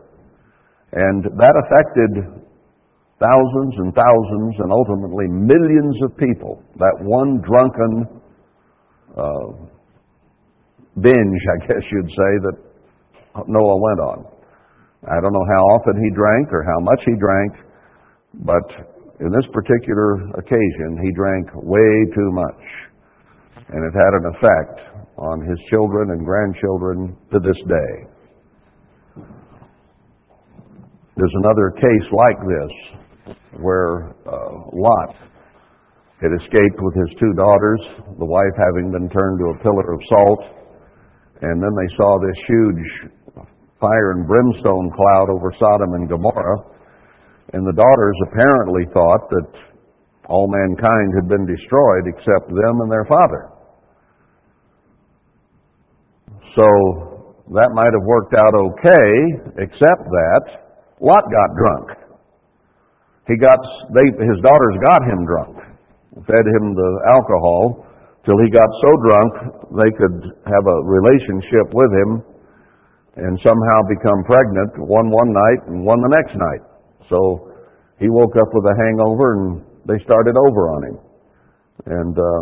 [0.93, 2.40] And that affected
[3.21, 6.57] thousands and thousands and ultimately millions of people.
[6.81, 7.93] That one drunken
[9.13, 9.47] uh,
[10.97, 12.57] binge, I guess you'd say, that
[13.47, 14.19] Noah went on.
[15.05, 17.53] I don't know how often he drank or how much he drank,
[18.45, 18.65] but
[19.21, 22.61] in this particular occasion, he drank way too much.
[23.69, 24.77] And it had an effect
[25.17, 28.11] on his children and grandchildren to this day.
[31.15, 33.00] There's another case like this
[33.59, 35.15] where uh, Lot
[36.21, 37.81] had escaped with his two daughters,
[38.19, 40.41] the wife having been turned to a pillar of salt,
[41.41, 43.11] and then they saw this huge
[43.81, 46.61] fire and brimstone cloud over Sodom and Gomorrah.
[47.53, 49.49] And the daughters apparently thought that
[50.29, 53.49] all mankind had been destroyed except them and their father.
[56.55, 56.67] So
[57.57, 60.43] that might have worked out okay, except that
[61.01, 62.00] Lot got drunk.
[63.27, 63.59] He got,
[63.93, 65.55] they, his daughters got him drunk,
[66.25, 67.85] fed him the alcohol
[68.25, 69.31] till he got so drunk
[69.77, 72.09] they could have a relationship with him
[73.17, 76.63] and somehow become pregnant, one one night and one the next night.
[77.09, 77.51] So
[77.99, 80.97] he woke up with a hangover and they started over on him.
[81.85, 82.41] And uh,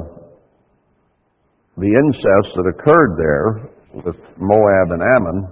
[1.78, 3.72] the incest that occurred there
[4.04, 5.48] with Moab and Ammon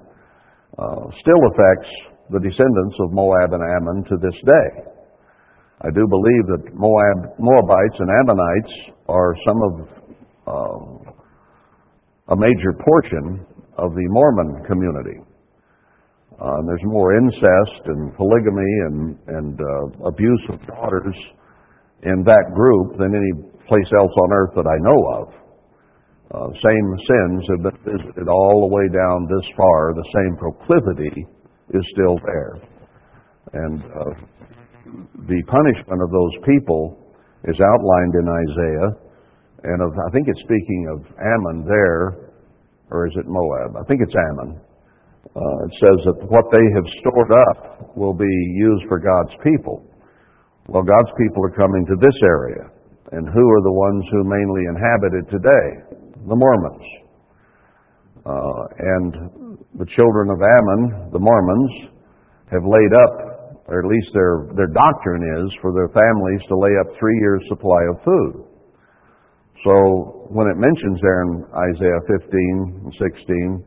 [0.78, 1.90] uh, still affects
[2.30, 4.97] the descendants of Moab and Ammon to this day.
[5.82, 8.74] I do believe that Moab, Moabites and Ammonites
[9.08, 9.74] are some of
[10.48, 11.12] uh,
[12.34, 13.46] a major portion
[13.78, 15.22] of the Mormon community.
[16.42, 21.16] Uh, there's more incest and polygamy and, and uh, abuse of daughters
[22.04, 23.34] in that group than any
[23.68, 25.34] place else on earth that I know of.
[26.30, 29.94] Uh, same sins have been visited all the way down this far.
[29.94, 31.26] The same proclivity
[31.74, 32.54] is still there.
[33.54, 34.28] And uh,
[35.28, 36.97] the punishment of those people
[37.45, 38.89] is outlined in Isaiah.
[39.63, 42.32] And of, I think it's speaking of Ammon there,
[42.91, 43.76] or is it Moab?
[43.76, 44.62] I think it's Ammon.
[45.36, 49.84] Uh, it says that what they have stored up will be used for God's people.
[50.67, 52.71] Well, God's people are coming to this area.
[53.12, 55.67] And who are the ones who mainly inhabit it today?
[56.28, 56.88] The Mormons.
[58.26, 61.71] Uh, and the children of Ammon, the Mormons,
[62.52, 63.27] have laid up,
[63.67, 67.43] or at least their, their doctrine is, for their families to lay up three years'
[67.51, 68.47] supply of food.
[69.63, 73.65] So when it mentions there in Isaiah 15 and 16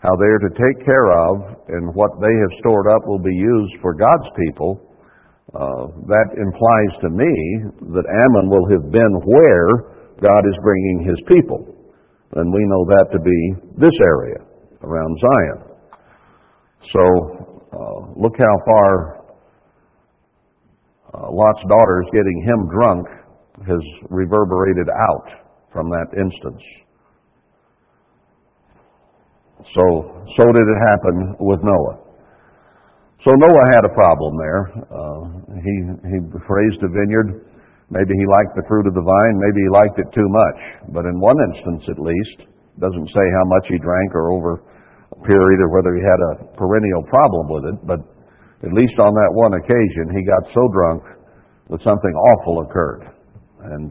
[0.00, 3.36] how they are to take care of and what they have stored up will be
[3.36, 4.80] used for God's people,
[5.52, 7.32] uh, that implies to me
[7.92, 9.68] that Ammon will have been where
[10.24, 11.68] God is bringing his people.
[12.32, 13.40] And we know that to be
[13.76, 14.40] this area
[14.82, 15.60] around Zion.
[16.92, 17.04] So
[17.72, 19.19] uh, look how far
[21.14, 23.06] uh, Lot's daughters getting him drunk
[23.66, 25.26] has reverberated out
[25.72, 26.62] from that instance.
[29.74, 29.84] So,
[30.36, 32.10] so did it happen with Noah.
[33.24, 34.62] So Noah had a problem there.
[34.88, 35.22] Uh,
[35.60, 35.74] he
[36.08, 36.16] he
[36.48, 37.44] raised a vineyard.
[37.92, 39.36] Maybe he liked the fruit of the vine.
[39.36, 40.58] Maybe he liked it too much.
[40.96, 42.48] But in one instance, at least,
[42.80, 44.64] doesn't say how much he drank or over
[45.12, 47.78] a period or whether he had a perennial problem with it.
[47.84, 48.00] But
[48.60, 51.02] at least on that one occasion, he got so drunk
[51.72, 53.08] that something awful occurred.
[53.72, 53.88] And,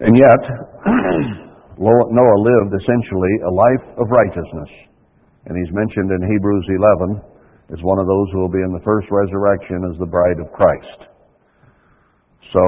[0.00, 0.42] and yet,
[1.76, 4.72] Noah lived essentially a life of righteousness.
[5.44, 6.66] And he's mentioned in Hebrews
[7.68, 10.40] 11 as one of those who will be in the first resurrection as the bride
[10.40, 11.10] of Christ.
[12.52, 12.62] So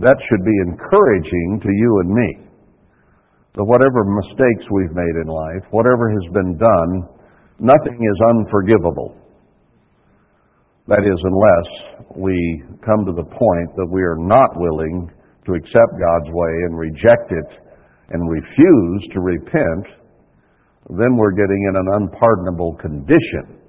[0.00, 2.28] that should be encouraging to you and me.
[3.54, 6.90] That whatever mistakes we've made in life, whatever has been done,
[7.60, 9.23] nothing is unforgivable.
[10.86, 11.68] That is, unless
[12.12, 12.36] we
[12.84, 15.08] come to the point that we are not willing
[15.46, 17.50] to accept God's way and reject it
[18.12, 19.84] and refuse to repent,
[20.92, 23.64] then we're getting in an unpardonable condition.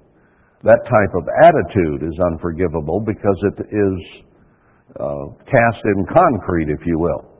[0.60, 3.96] That type of attitude is unforgivable because it is
[5.00, 7.32] uh, cast in concrete, if you will.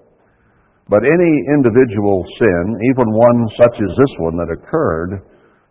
[0.89, 5.21] But any individual sin, even one such as this one that occurred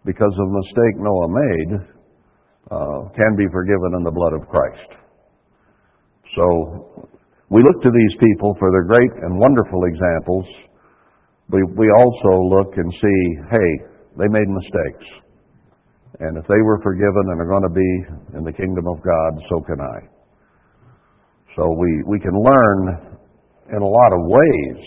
[0.05, 1.94] because of a mistake Noah made,
[2.71, 4.89] uh, can be forgiven in the blood of Christ.
[6.35, 7.09] So
[7.49, 10.45] we look to these people for their great and wonderful examples.
[11.49, 13.69] We, we also look and see, hey,
[14.17, 15.05] they made mistakes.
[16.19, 17.91] And if they were forgiven and are going to be
[18.37, 19.97] in the kingdom of God, so can I.
[21.55, 23.15] So we, we can learn
[23.71, 24.79] in a lot of ways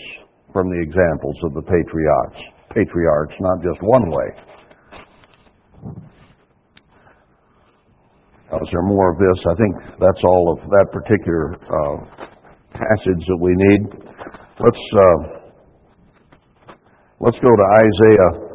[0.53, 2.41] from the examples of the patriarchs.
[2.69, 4.29] Patriarchs, not just one way.
[8.57, 9.37] Is there more of this?
[9.45, 12.01] I think that's all of that particular uh,
[12.73, 13.93] passage that we need.
[14.57, 15.45] Let's uh,
[17.21, 18.49] let's go to Isaiah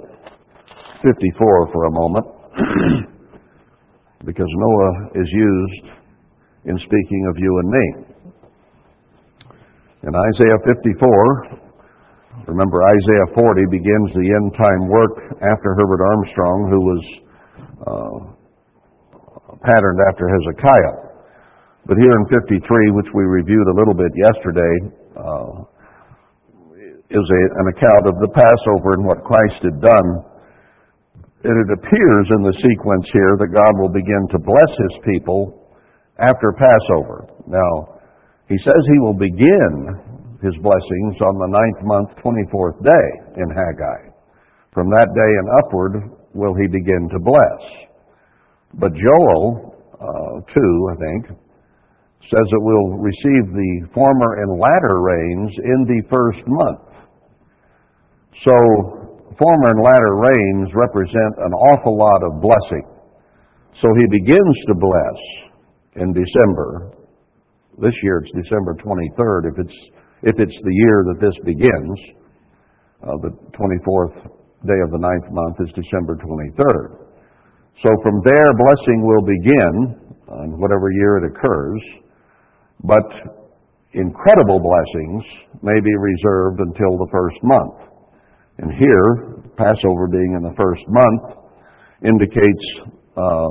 [0.98, 2.26] 54 for a moment,
[4.26, 5.86] because Noah is used
[6.66, 7.86] in speaking of you and me.
[10.02, 16.80] In Isaiah 54, remember Isaiah 40 begins the end time work after Herbert Armstrong, who
[16.82, 17.04] was
[17.86, 18.34] uh,
[19.64, 21.16] patterned after Hezekiah.
[21.84, 24.74] But here in 53, which we reviewed a little bit yesterday,
[25.16, 25.68] uh,
[27.12, 30.08] is a, an account of the Passover and what Christ had done.
[31.44, 35.68] And it appears in the sequence here that God will begin to bless his people
[36.16, 37.28] after Passover.
[37.46, 38.00] Now,
[38.48, 44.12] he says he will begin his blessings on the ninth month, 24th day in Haggai.
[44.72, 45.92] From that day and upward
[46.34, 47.83] will he begin to bless.
[48.78, 51.38] But Joel, uh, 2, I think,
[52.30, 56.94] says that we'll receive the former and latter rains in the first month.
[58.42, 58.54] So,
[59.38, 62.94] former and latter rains represent an awful lot of blessing.
[63.82, 65.18] So he begins to bless
[65.96, 66.94] in December.
[67.78, 69.50] This year it's December 23rd.
[69.50, 69.78] If it's
[70.22, 71.98] if it's the year that this begins,
[73.02, 74.16] uh, the 24th
[74.64, 77.03] day of the ninth month is December 23rd.
[77.82, 81.82] So from there, blessing will begin on whatever year it occurs,
[82.82, 83.06] but
[83.92, 85.22] incredible blessings
[85.62, 87.90] may be reserved until the first month.
[88.58, 91.38] And here, Passover being in the first month
[92.02, 92.66] indicates,
[93.16, 93.50] uh,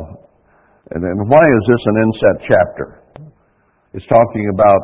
[0.91, 3.03] and, and why is this an inset chapter?
[3.93, 4.83] It's talking about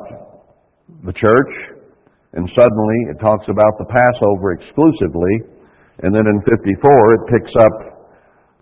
[1.05, 1.53] the church,
[2.33, 5.55] and suddenly it talks about the Passover exclusively,
[6.03, 7.98] and then in 54 it picks up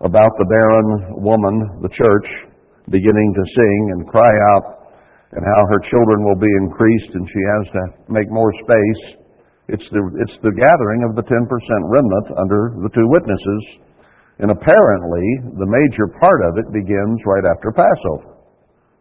[0.00, 2.28] about the barren woman, the church,
[2.90, 4.78] beginning to sing and cry out,
[5.32, 9.02] and how her children will be increased and she has to make more space.
[9.68, 11.44] It's the, it's the gathering of the 10%
[11.92, 13.62] remnant under the two witnesses.
[14.40, 15.26] And apparently,
[15.58, 18.38] the major part of it begins right after Passover,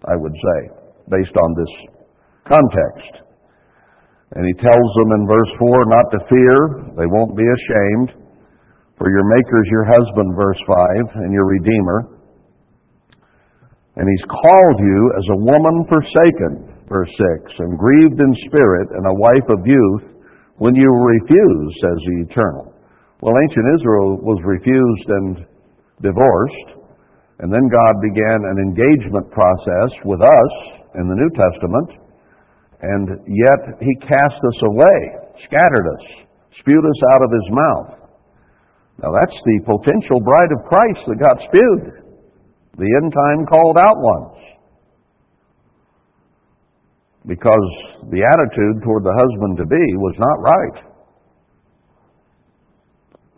[0.03, 0.59] I would say,
[1.07, 1.73] based on this
[2.43, 3.23] context.
[4.35, 6.57] And he tells them in verse 4 not to fear,
[6.99, 8.26] they won't be ashamed,
[8.97, 12.17] for your Maker is your husband, verse 5, and your Redeemer.
[13.97, 17.09] And he's called you as a woman forsaken, verse
[17.45, 20.17] 6, and grieved in spirit, and a wife of youth,
[20.57, 22.73] when you refuse, says the Eternal.
[23.21, 25.45] Well, ancient Israel was refused and
[26.01, 26.69] divorced,
[27.41, 30.53] and then God began an engagement process with us
[30.97, 31.89] in the New Testament,
[32.81, 34.97] and yet He cast us away,
[35.45, 36.05] scattered us,
[36.61, 37.96] spewed us out of His mouth.
[39.01, 41.83] Now that's the potential bride of Christ that got spewed,
[42.77, 44.37] the end time called out ones
[47.27, 47.67] because
[48.07, 50.77] the attitude toward the husband to be was not right.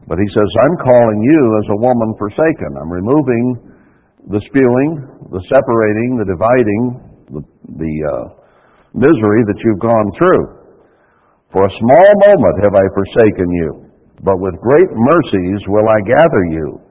[0.06, 2.78] But he says, I'm calling you as a woman forsaken.
[2.78, 3.46] I'm removing
[4.30, 4.90] the spewing,
[5.34, 6.82] the separating, the dividing,
[7.34, 7.42] the,
[7.82, 8.26] the uh,
[8.94, 10.44] misery that you've gone through.
[11.52, 13.89] For a small moment have I forsaken you,
[14.24, 16.82] but with great mercies will I gather you.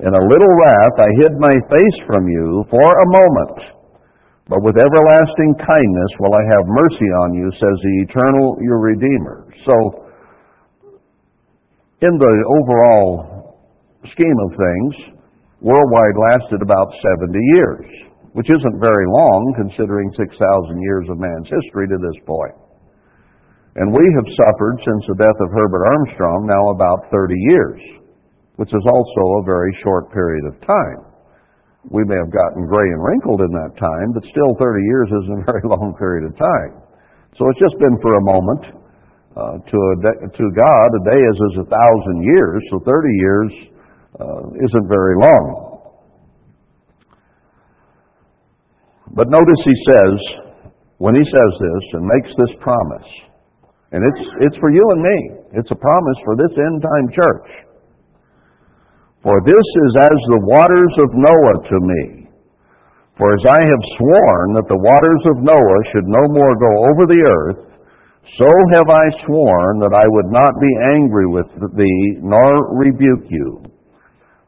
[0.00, 3.80] In a little wrath I hid my face from you for a moment.
[4.48, 9.46] But with everlasting kindness will I have mercy on you, says the eternal, your Redeemer.
[9.64, 9.74] So,
[12.02, 13.70] in the overall
[14.10, 15.14] scheme of things,
[15.60, 16.90] worldwide lasted about
[17.20, 17.86] 70 years,
[18.32, 20.34] which isn't very long considering 6,000
[20.82, 22.56] years of man's history to this point.
[23.78, 27.80] And we have suffered since the death of Herbert Armstrong now about 30 years,
[28.56, 31.06] which is also a very short period of time.
[31.86, 35.42] We may have gotten gray and wrinkled in that time, but still 30 years isn't
[35.42, 36.82] a very long period of time.
[37.38, 38.80] So it's just been for a moment.
[39.30, 43.08] Uh, to, a de- to God, a day is as a thousand years, so 30
[43.14, 43.50] years
[44.18, 45.70] uh, isn't very long.
[49.14, 50.18] But notice he says,
[50.98, 53.06] when he says this and makes this promise,
[53.90, 55.18] and it's, it's for you and me,
[55.58, 57.48] it's a promise for this end time church.
[59.22, 62.04] For this is as the waters of Noah to me.
[63.18, 67.04] For as I have sworn that the waters of Noah should no more go over
[67.04, 67.70] the earth,
[68.38, 73.60] so have I sworn that I would not be angry with thee, nor rebuke you.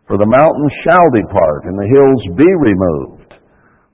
[0.08, 3.34] For the mountains shall depart, and the hills be removed.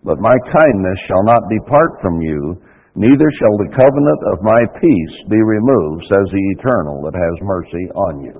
[0.04, 2.60] But my kindness shall not depart from you,
[2.98, 7.86] neither shall the covenant of my peace be removed, says the Eternal that has mercy
[7.94, 8.36] on you.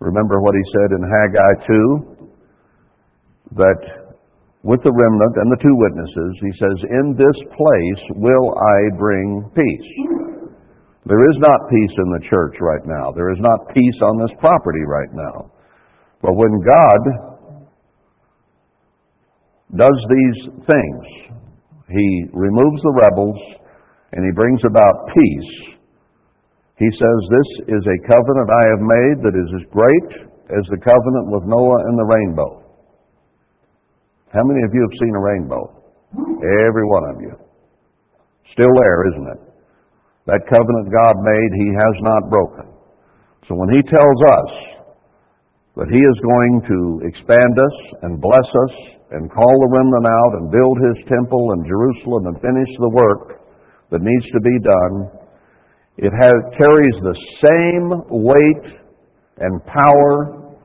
[0.00, 3.60] Remember what he said in Haggai 2?
[3.60, 3.80] That
[4.64, 9.44] with the remnant and the two witnesses, he says, In this place will I bring
[9.52, 9.90] peace.
[11.04, 13.12] There is not peace in the church right now.
[13.12, 15.52] There is not peace on this property right now.
[16.22, 17.00] But when God
[19.76, 21.04] does these things,
[21.88, 23.40] He removes the rebels
[24.12, 25.74] and He brings about peace.
[26.78, 30.10] He says, This is a covenant I have made that is as great
[30.50, 32.64] as the covenant with Noah and the rainbow.
[34.32, 35.62] How many of you have seen a rainbow?
[36.66, 37.34] Every one of you.
[38.52, 39.40] Still there, isn't it?
[40.26, 42.66] That covenant God made, He has not broken.
[43.46, 44.50] So when He tells us
[45.76, 48.74] that He is going to expand us and bless us
[49.14, 53.46] and call the remnant out and build His temple in Jerusalem and finish the work
[53.90, 54.94] that needs to be done,
[55.98, 58.66] it has, carries the same weight
[59.38, 60.58] and power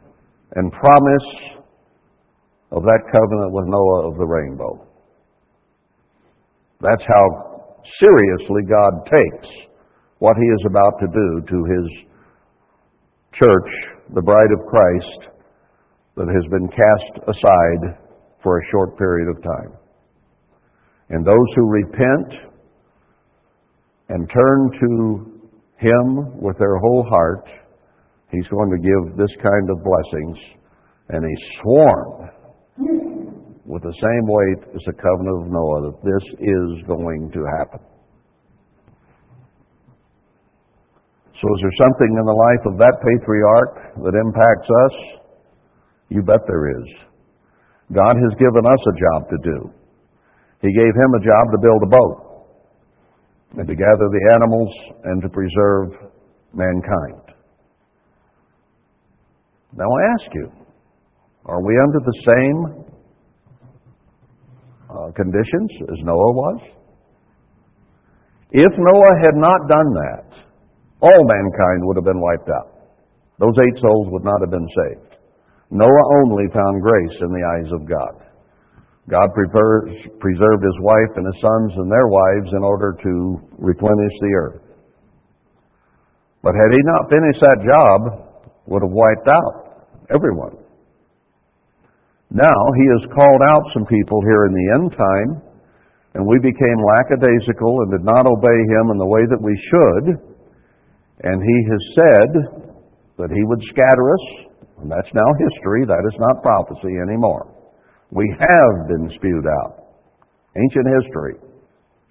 [0.56, 1.30] and promise
[2.72, 4.88] of that covenant with Noah of the rainbow.
[6.82, 7.70] That's how
[8.02, 9.48] seriously God takes
[10.18, 11.88] what he is about to do to his
[13.38, 13.70] church,
[14.16, 15.30] the bride of Christ,
[16.16, 18.09] that has been cast aside
[18.44, 19.78] for a short period of time.
[21.10, 22.34] And those who repent
[24.10, 25.40] and turn to
[25.78, 27.46] him with their whole heart,
[28.32, 30.38] he's going to give this kind of blessings.
[31.10, 32.30] And he sworn
[33.66, 37.80] with the same weight as the covenant of Noah that this is going to happen.
[41.42, 44.96] So, is there something in the life of that patriarch that impacts us?
[46.10, 47.09] You bet there is.
[47.92, 49.58] God has given us a job to do.
[50.62, 52.18] He gave him a job to build a boat
[53.58, 54.70] and to gather the animals
[55.06, 55.90] and to preserve
[56.54, 57.34] mankind.
[59.74, 60.52] Now I ask you,
[61.46, 62.86] are we under the same
[64.90, 66.62] uh, conditions as Noah was?
[68.52, 70.26] If Noah had not done that,
[71.02, 72.80] all mankind would have been wiped out.
[73.40, 75.09] Those eight souls would not have been saved.
[75.72, 78.26] Noah only found grace in the eyes of God.
[79.10, 84.34] God preserved his wife and his sons and their wives in order to replenish the
[84.38, 84.62] earth.
[86.42, 88.00] But had he not finished that job,
[88.68, 90.58] would have wiped out everyone.
[92.30, 95.42] Now he has called out some people here in the end time,
[96.14, 100.06] and we became lackadaisical and did not obey him in the way that we should.
[101.26, 102.30] And he has said
[103.18, 104.49] that he would scatter us,
[104.82, 105.86] and that's now history.
[105.86, 107.52] That is not prophecy anymore.
[108.12, 109.86] We have been spewed out.
[110.58, 111.36] Ancient history,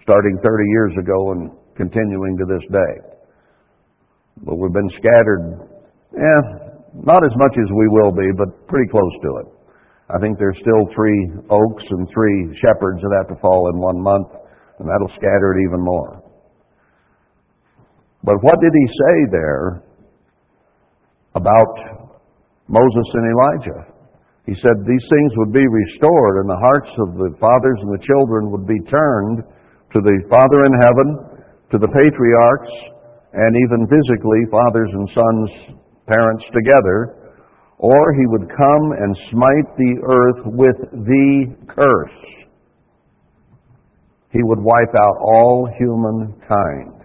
[0.03, 2.93] starting 30 years ago and continuing to this day.
[4.43, 5.67] But we've been scattered,
[6.15, 6.41] eh,
[7.03, 9.47] not as much as we will be, but pretty close to it.
[10.09, 14.01] I think there's still three oaks and three shepherds that have to fall in one
[14.01, 14.27] month,
[14.79, 16.23] and that'll scatter it even more.
[18.23, 19.83] But what did he say there
[21.35, 21.98] about
[22.69, 23.81] Moses and Elijah?
[24.45, 28.05] He said these things would be restored, and the hearts of the fathers and the
[28.05, 29.41] children would be turned
[29.93, 31.09] to the Father in heaven,
[31.73, 32.73] to the patriarchs,
[33.33, 37.33] and even physically, fathers and sons, parents together,
[37.77, 42.19] or he would come and smite the earth with the curse.
[44.31, 46.98] He would wipe out all humankind.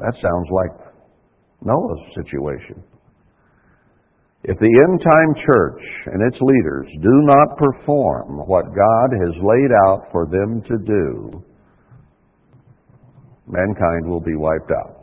[0.00, 0.70] That sounds like
[1.62, 2.82] Noah's situation.
[4.44, 9.70] If the end time church and its leaders do not perform what God has laid
[9.86, 11.44] out for them to do,
[13.46, 14.96] mankind will be wiped out.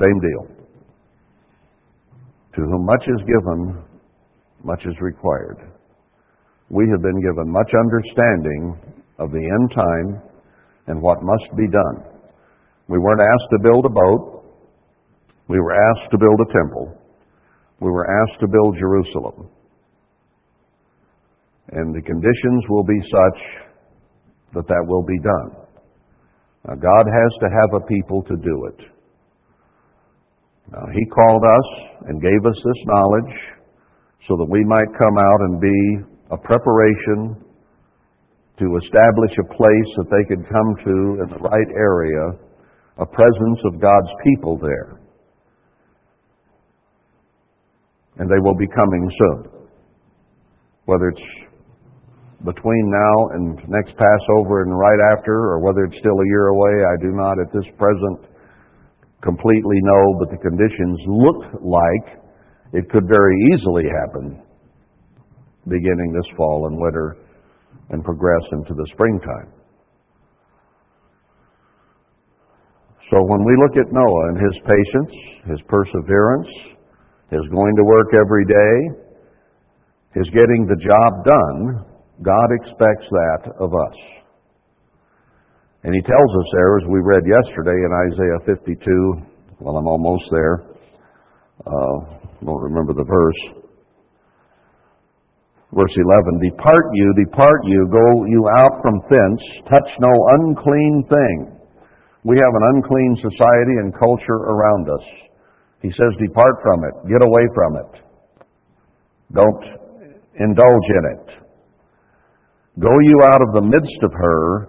[0.00, 0.56] Same deal.
[2.54, 3.84] To whom much is given,
[4.64, 5.58] much is required.
[6.70, 8.80] We have been given much understanding
[9.18, 10.22] of the end time
[10.86, 12.11] and what must be done.
[12.88, 14.44] We weren't asked to build a boat.
[15.48, 16.98] We were asked to build a temple.
[17.80, 19.48] We were asked to build Jerusalem.
[21.72, 23.40] And the conditions will be such
[24.54, 25.62] that that will be done.
[26.68, 28.86] Now, God has to have a people to do it.
[30.70, 31.68] Now, he called us
[32.06, 33.34] and gave us this knowledge
[34.28, 35.80] so that we might come out and be
[36.30, 37.42] a preparation
[38.58, 42.38] to establish a place that they could come to in the right area,
[42.98, 45.00] a presence of God's people there.
[48.18, 49.68] And they will be coming soon.
[50.84, 51.22] Whether it's
[52.44, 56.84] between now and next Passover and right after, or whether it's still a year away,
[56.84, 58.32] I do not at this present
[59.22, 62.18] completely know, but the conditions look like
[62.72, 64.42] it could very easily happen
[65.68, 67.16] beginning this fall and winter
[67.90, 69.61] and progress into the springtime.
[73.12, 75.12] So when we look at Noah and his patience,
[75.44, 76.48] his perseverance,
[77.28, 78.76] his going to work every day,
[80.16, 81.84] his getting the job done,
[82.24, 83.98] God expects that of us.
[85.84, 90.24] And he tells us there, as we read yesterday in Isaiah 52, well, I'm almost
[90.30, 90.64] there.
[91.66, 93.66] Uh, don't remember the verse.
[95.74, 101.61] Verse 11, Depart you, depart you, go you out from thence, touch no unclean thing.
[102.24, 105.06] We have an unclean society and culture around us.
[105.82, 106.94] He says, depart from it.
[107.10, 107.92] Get away from it.
[109.34, 109.64] Don't
[110.38, 111.26] indulge in it.
[112.78, 114.68] Go you out of the midst of her.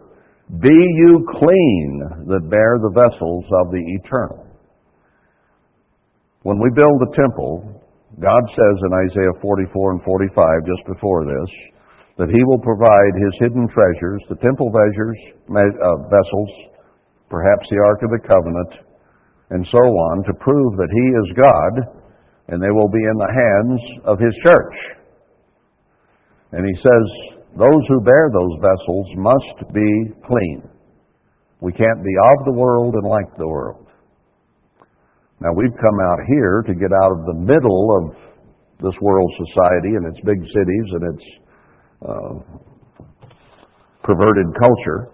[0.60, 4.48] Be you clean that bear the vessels of the eternal.
[6.42, 7.82] When we build the temple,
[8.20, 11.50] God says in Isaiah 44 and 45, just before this,
[12.18, 16.52] that He will provide His hidden treasures, the temple treasures, uh, vessels,
[17.34, 18.74] perhaps the Ark of the Covenant,
[19.50, 21.74] and so on, to prove that He is God,
[22.54, 24.78] and they will be in the hands of His church.
[26.54, 27.06] And He says,
[27.58, 29.90] those who bear those vessels must be
[30.30, 30.62] clean.
[31.60, 33.88] We can't be of the world and like the world.
[35.42, 38.14] Now, we've come out here to get out of the middle of
[38.78, 41.26] this world society and its big cities and its
[42.06, 42.34] uh,
[44.04, 45.13] perverted culture.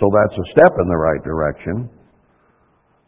[0.00, 1.88] So that's a step in the right direction.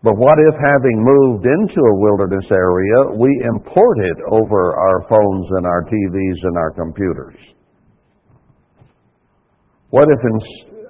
[0.03, 5.47] But what if, having moved into a wilderness area, we import it over our phones
[5.59, 7.35] and our TVs and our computers?
[9.91, 10.39] What if, in,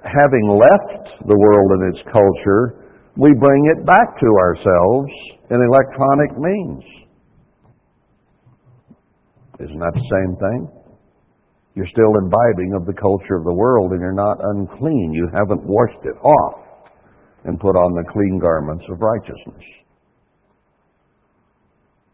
[0.03, 5.11] having left the world and its culture, we bring it back to ourselves
[5.49, 6.83] in electronic means?
[9.59, 10.76] Isn't that the same thing?
[11.77, 15.13] You're still imbibing of the culture of the world and you're not unclean.
[15.13, 16.89] You haven't washed it off
[17.45, 19.63] and put on the clean garments of righteousness.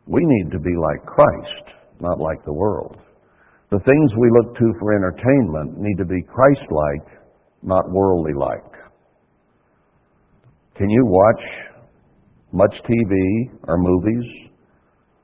[0.06, 2.98] We need to be like Christ, not like the world.
[3.72, 7.24] The things we look to for entertainment need to be Christ like,
[7.64, 8.74] not worldly like.
[10.76, 11.42] Can you watch
[12.52, 14.50] much TV or movies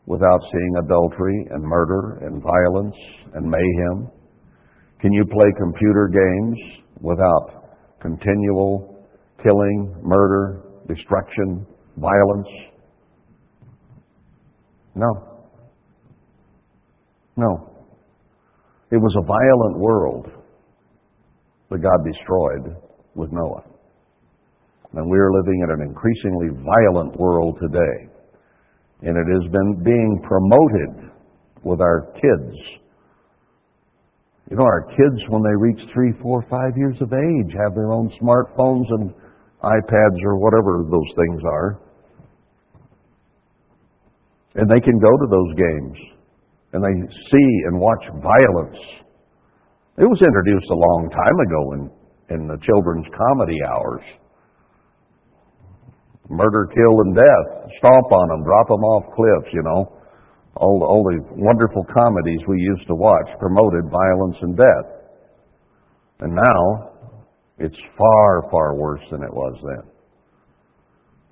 [0.06, 2.96] without seeing adultery and murder and violence
[3.34, 4.10] and mayhem?
[5.02, 6.58] Can you play computer games
[7.00, 9.06] without continual
[9.41, 11.66] killing, murder, destruction,
[11.97, 12.47] violence?
[14.95, 15.08] No.
[17.38, 17.70] No.
[18.91, 20.28] It was a violent world
[21.70, 22.76] that God destroyed
[23.16, 23.64] with Noah.
[24.93, 28.10] And we are living in an increasingly violent world today.
[29.04, 31.12] And it has been being promoted
[31.64, 32.58] with our kids
[34.50, 37.91] you know, our kids, when they reach three, four, five years of age, have their
[37.93, 39.14] own smartphones and
[39.62, 41.80] iPads or whatever those things are.
[44.56, 45.97] And they can go to those games
[46.74, 48.82] and they see and watch violence.
[49.97, 51.82] It was introduced a long time ago in,
[52.41, 54.04] in the children's comedy hours.
[56.30, 57.70] Murder, kill, and death.
[57.78, 59.99] Stomp on them, drop them off cliffs, you know
[60.60, 64.88] all, all the wonderful comedies we used to watch promoted violence and death.
[66.20, 66.91] And now,
[67.60, 69.91] it's far, far worse than it was then.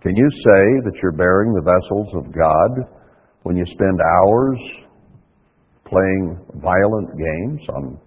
[0.01, 2.87] Can you say that you're bearing the vessels of God
[3.43, 4.59] when you spend hours
[5.83, 7.99] playing violent games on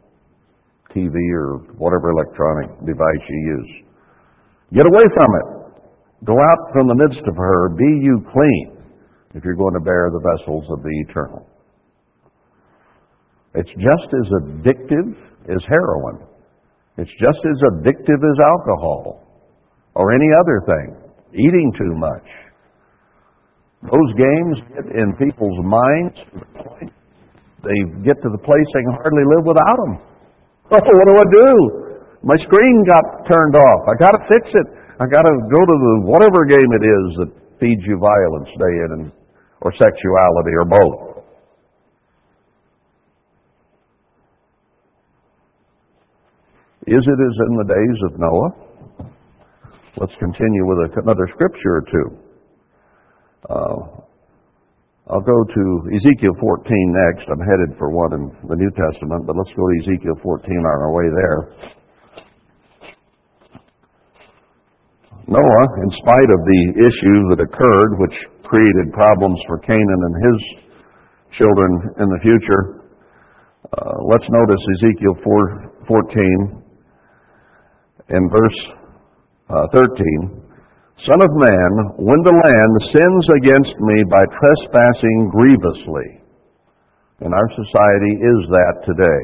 [0.96, 3.70] TV or whatever electronic device you use?
[4.72, 6.24] Get away from it.
[6.24, 7.68] Go out from the midst of her.
[7.76, 8.79] Be you clean
[9.34, 11.46] if you're going to bear the vessels of the eternal.
[13.54, 15.14] It's just as addictive
[15.50, 16.26] as heroin.
[16.98, 19.26] It's just as addictive as alcohol
[19.94, 20.96] or any other thing,
[21.34, 22.26] eating too much.
[23.82, 26.90] Those games get in people's minds
[27.60, 29.94] they get to the place they can hardly live without them.
[30.70, 31.50] Oh, what do I do?
[32.22, 33.82] My screen got turned off.
[33.90, 34.68] I got to fix it.
[35.02, 38.74] I got to go to the whatever game it is that feeds you violence day
[38.86, 39.04] in and
[39.61, 41.11] or sexuality or both.
[46.86, 48.70] Is it as in the days of Noah?
[49.98, 52.08] Let's continue with another scripture or two.
[53.48, 54.00] Uh,
[55.12, 56.66] I'll go to Ezekiel 14
[57.06, 57.28] next.
[57.28, 60.64] I'm headed for one in the New Testament, but let's go to Ezekiel 14 on
[60.64, 61.40] our way there.
[65.30, 70.38] Noah, in spite of the issue that occurred, which created problems for Canaan and his
[71.38, 71.70] children
[72.02, 72.82] in the future,
[73.70, 76.62] uh, let's notice Ezekiel 4, 14
[78.10, 78.60] in verse
[79.54, 80.42] uh, 13.
[81.06, 81.70] Son of man,
[82.02, 86.26] when the land sins against me by trespassing grievously,
[87.22, 89.22] and our society is that today.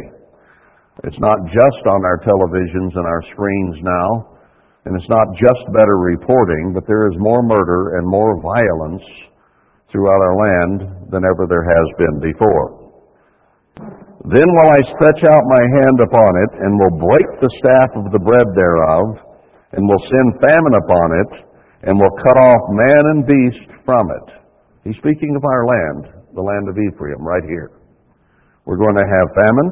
[1.03, 4.36] It's not just on our televisions and our screens now,
[4.87, 9.03] and it's not just better reporting, but there is more murder and more violence
[9.91, 12.87] throughout our land than ever there has been before.
[14.31, 18.15] Then will I stretch out my hand upon it, and will break the staff of
[18.15, 19.27] the bread thereof,
[19.75, 21.31] and will send famine upon it,
[21.91, 24.27] and will cut off man and beast from it.
[24.87, 27.71] He's speaking of our land, the land of Ephraim, right here.
[28.65, 29.71] We're going to have famine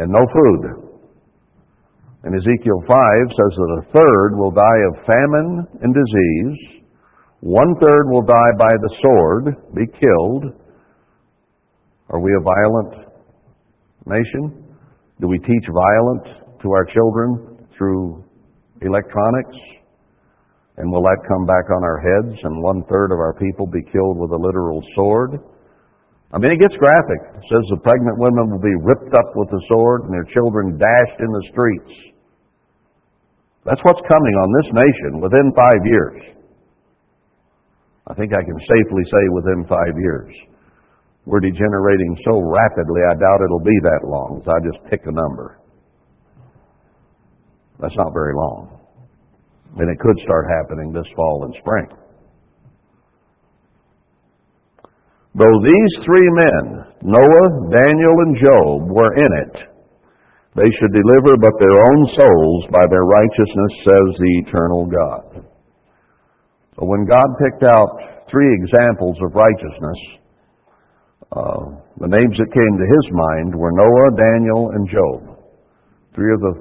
[0.00, 0.83] and no food.
[2.24, 6.80] And Ezekiel 5 says that a third will die of famine and disease,
[7.40, 9.44] one third will die by the sword,
[9.76, 10.56] be killed.
[12.08, 13.12] Are we a violent
[14.06, 14.64] nation?
[15.20, 18.24] Do we teach violence to our children through
[18.80, 19.56] electronics?
[20.78, 23.84] And will that come back on our heads and one third of our people be
[23.92, 25.44] killed with a literal sword?
[26.32, 27.20] I mean, it gets graphic.
[27.36, 30.78] It says the pregnant women will be ripped up with the sword and their children
[30.80, 32.13] dashed in the streets.
[33.64, 36.20] That's what's coming on this nation within five years.
[38.06, 40.32] I think I can safely say within five years.
[41.24, 45.12] We're degenerating so rapidly, I doubt it'll be that long, so I just pick a
[45.12, 45.58] number.
[47.80, 48.78] That's not very long.
[49.78, 51.86] And it could start happening this fall and spring.
[55.34, 59.73] Though these three men, Noah, Daniel, and Job, were in it,
[60.54, 65.44] they should deliver but their own souls by their righteousness, says the eternal God.
[66.78, 70.00] So when God picked out three examples of righteousness,
[71.34, 71.62] uh,
[71.98, 75.38] the names that came to his mind were Noah, Daniel, and Job.
[76.14, 76.54] Three of the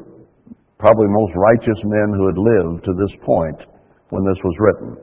[0.79, 3.59] probably most righteous men who had lived to this point
[4.09, 4.97] when this was written.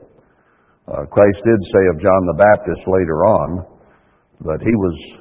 [0.87, 3.65] Uh, Christ did say of John the Baptist later on
[4.43, 5.20] that he was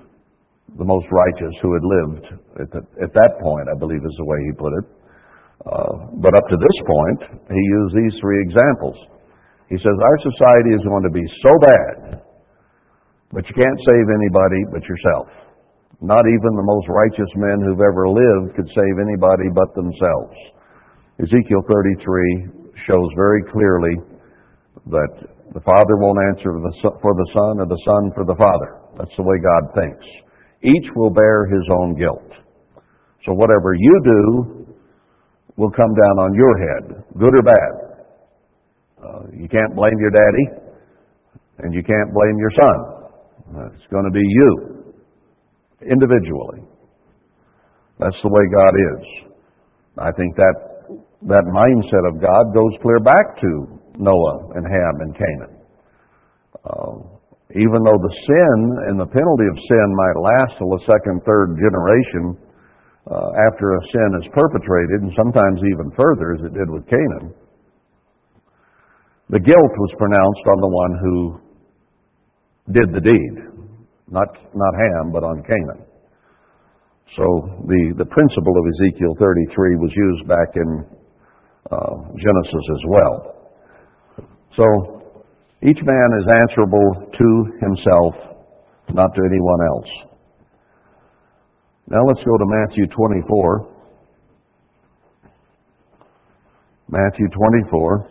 [0.79, 2.25] the most righteous who had lived
[2.63, 4.87] at, the, at that point, I believe is the way he put it.
[5.61, 7.21] Uh, but up to this point,
[7.53, 8.97] he used these three examples.
[9.69, 11.97] He says, Our society is going to be so bad,
[13.31, 15.29] but you can't save anybody but yourself.
[16.01, 20.37] Not even the most righteous men who've ever lived could save anybody but themselves.
[21.21, 24.01] Ezekiel 33 shows very clearly
[24.89, 25.13] that
[25.53, 28.81] the Father won't answer for the Son or the Son for the Father.
[28.97, 30.07] That's the way God thinks.
[30.63, 32.31] Each will bear his own guilt.
[33.27, 34.67] So whatever you do
[35.57, 37.73] will come down on your head, good or bad.
[39.03, 40.71] Uh, you can't blame your daddy,
[41.59, 43.01] and you can't blame your son.
[43.75, 44.95] It's going to be you
[45.91, 46.61] individually.
[47.99, 49.31] That's the way God is.
[49.99, 50.55] I think that
[51.29, 55.57] that mindset of God goes clear back to Noah and Ham and Canaan.
[56.65, 57.20] Uh,
[57.59, 61.59] even though the sin and the penalty of sin might last till the second, third
[61.59, 62.39] generation
[63.11, 67.35] uh, after a sin is perpetrated, and sometimes even further, as it did with Canaan,
[69.31, 71.17] the guilt was pronounced on the one who
[72.71, 73.35] did the deed.
[74.11, 75.87] Not, not Ham, but on Canaan.
[77.17, 77.25] So
[77.67, 80.71] the, the principle of Ezekiel 33 was used back in
[81.71, 83.17] uh, Genesis as well.
[84.55, 85.00] So
[85.63, 88.15] each man is answerable to himself,
[88.95, 89.91] not to anyone else.
[91.89, 93.69] Now let's go to Matthew 24.
[96.89, 98.11] Matthew 24.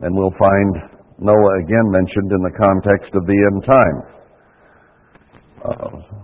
[0.00, 4.02] And we'll find Noah again mentioned in the context of the end time.
[5.64, 6.18] Uh,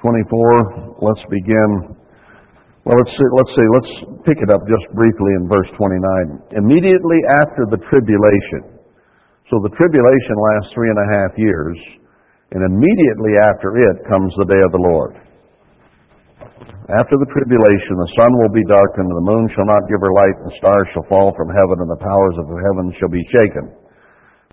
[0.00, 1.96] 24, let's begin.
[2.82, 3.92] Well, let's see, let's see, let's
[4.26, 6.58] pick it up just briefly in verse 29.
[6.58, 8.74] Immediately after the tribulation,
[9.46, 11.78] so the tribulation lasts three and a half years,
[12.50, 15.14] and immediately after it comes the day of the Lord.
[16.90, 20.18] After the tribulation, the sun will be darkened, and the moon shall not give her
[20.18, 23.14] light, and the stars shall fall from heaven, and the powers of the heavens shall
[23.14, 23.70] be shaken.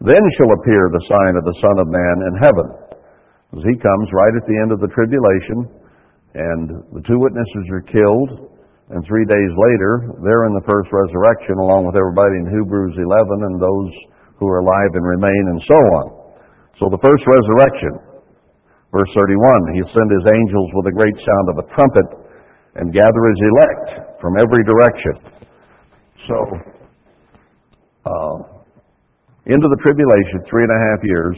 [0.06, 2.68] Then shall appear the sign of the Son of Man in heaven.
[3.58, 5.79] As he comes right at the end of the tribulation,
[6.36, 8.54] and the two witnesses are killed,
[8.90, 13.06] and three days later, they're in the first resurrection, along with everybody in Hebrews 11
[13.50, 13.92] and those
[14.38, 16.06] who are alive and remain, and so on.
[16.80, 18.10] So the first resurrection,
[18.90, 22.10] Verse 31, he sent His angels with a great sound of a trumpet,
[22.76, 25.16] and gather his elect from every direction.
[26.26, 26.38] So,
[28.06, 28.36] uh,
[29.46, 31.38] into the tribulation, three and a half years,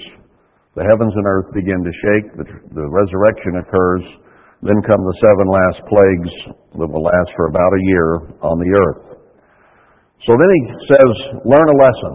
[0.76, 4.04] the heavens and earth begin to shake, the, the resurrection occurs,
[4.62, 6.34] then come the seven last plagues
[6.78, 8.10] that will last for about a year
[8.46, 9.12] on the earth.
[10.30, 11.12] So then he says,
[11.50, 12.14] learn a lesson.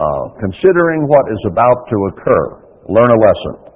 [0.00, 2.44] Uh, considering what is about to occur,
[2.88, 3.70] learn a lesson.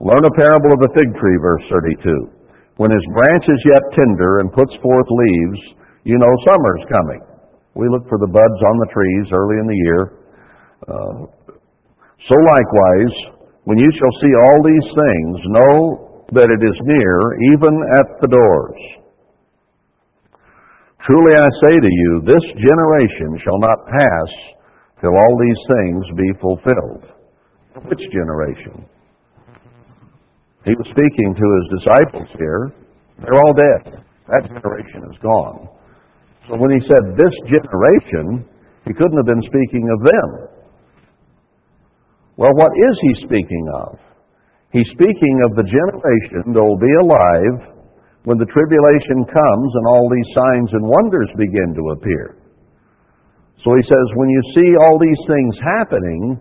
[0.00, 2.32] Learn a parable of the fig tree, verse 32.
[2.80, 5.60] When his branch is yet tender and puts forth leaves,
[6.08, 7.20] you know summer's coming.
[7.74, 10.02] We look for the buds on the trees early in the year.
[10.88, 11.16] Uh,
[12.30, 13.37] so likewise,
[13.68, 15.76] when you shall see all these things, know
[16.32, 17.16] that it is near,
[17.52, 18.80] even at the doors.
[21.04, 24.30] Truly I say to you, this generation shall not pass
[25.04, 27.12] till all these things be fulfilled.
[27.92, 28.88] Which generation?
[30.64, 32.72] He was speaking to his disciples here.
[33.20, 34.00] They're all dead.
[34.32, 35.68] That generation is gone.
[36.48, 38.48] So when he said this generation,
[38.88, 40.57] he couldn't have been speaking of them.
[42.38, 43.98] Well, what is he speaking of?
[44.70, 47.74] He's speaking of the generation that will be alive
[48.22, 52.38] when the tribulation comes and all these signs and wonders begin to appear.
[53.66, 56.38] So he says, when you see all these things happening,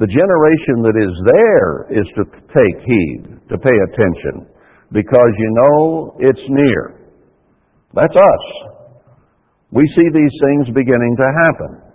[0.00, 2.24] the generation that is there is to
[2.56, 3.22] take heed,
[3.52, 4.48] to pay attention,
[4.88, 7.12] because you know it's near.
[7.92, 8.44] That's us.
[9.70, 11.92] We see these things beginning to happen.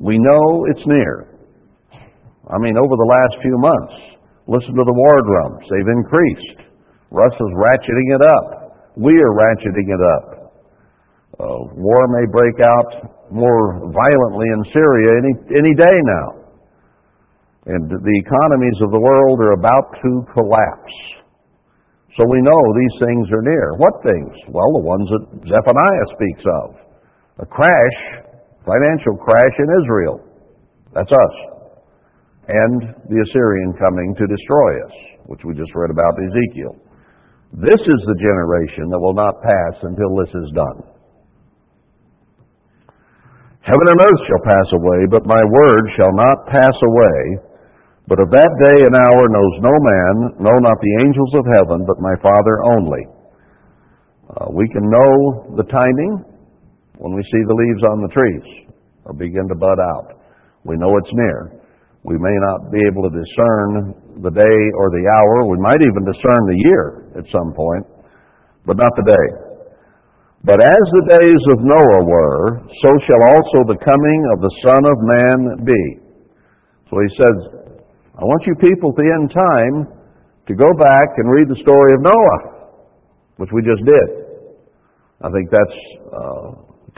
[0.00, 1.33] We know it's near.
[2.52, 3.96] I mean, over the last few months,
[4.44, 5.64] listen to the war drums.
[5.72, 6.60] They've increased.
[7.08, 8.46] Russia's ratcheting it up.
[9.00, 10.26] We are ratcheting it up.
[11.40, 12.90] Uh, war may break out
[13.32, 16.28] more violently in Syria any, any day now.
[17.64, 20.96] And the economies of the world are about to collapse.
[22.12, 23.72] So we know these things are near.
[23.80, 24.36] What things?
[24.52, 26.66] Well, the ones that Zephaniah speaks of.
[27.40, 27.98] A crash,
[28.68, 30.20] financial crash in Israel.
[30.92, 31.53] That's us
[32.48, 34.94] and the Assyrian coming to destroy us,
[35.26, 36.76] which we just read about in Ezekiel.
[37.56, 40.78] This is the generation that will not pass until this is done.
[43.64, 47.48] Heaven and earth shall pass away, but my word shall not pass away.
[48.04, 50.14] But of that day and hour knows no man,
[50.44, 53.02] no, not the angels of heaven, but my Father only.
[54.28, 56.24] Uh, we can know the timing
[56.98, 58.68] when we see the leaves on the trees
[59.04, 60.20] or begin to bud out.
[60.64, 61.63] We know it's near.
[62.04, 65.48] We may not be able to discern the day or the hour.
[65.48, 66.84] We might even discern the year
[67.16, 67.84] at some point,
[68.68, 69.28] but not the day.
[70.44, 74.82] But as the days of Noah were, so shall also the coming of the Son
[74.84, 75.82] of Man be.
[76.92, 77.36] So he says,
[78.20, 79.76] I want you people at the end time
[80.44, 82.40] to go back and read the story of Noah,
[83.40, 84.08] which we just did.
[85.24, 85.78] I think that's
[86.12, 86.48] uh,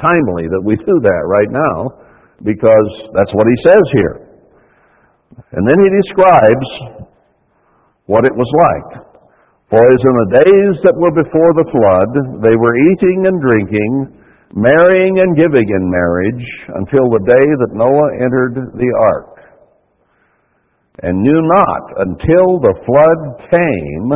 [0.03, 1.95] timely that we do that right now
[2.43, 4.26] because that's what he says here.
[5.53, 6.69] And then he describes
[8.07, 9.05] what it was like.
[9.69, 12.11] For as in the days that were before the flood,
[12.47, 13.93] they were eating and drinking,
[14.55, 16.47] marrying and giving in marriage,
[16.79, 19.43] until the day that Noah entered the ark,
[21.03, 23.21] and knew not until the flood
[23.51, 24.09] came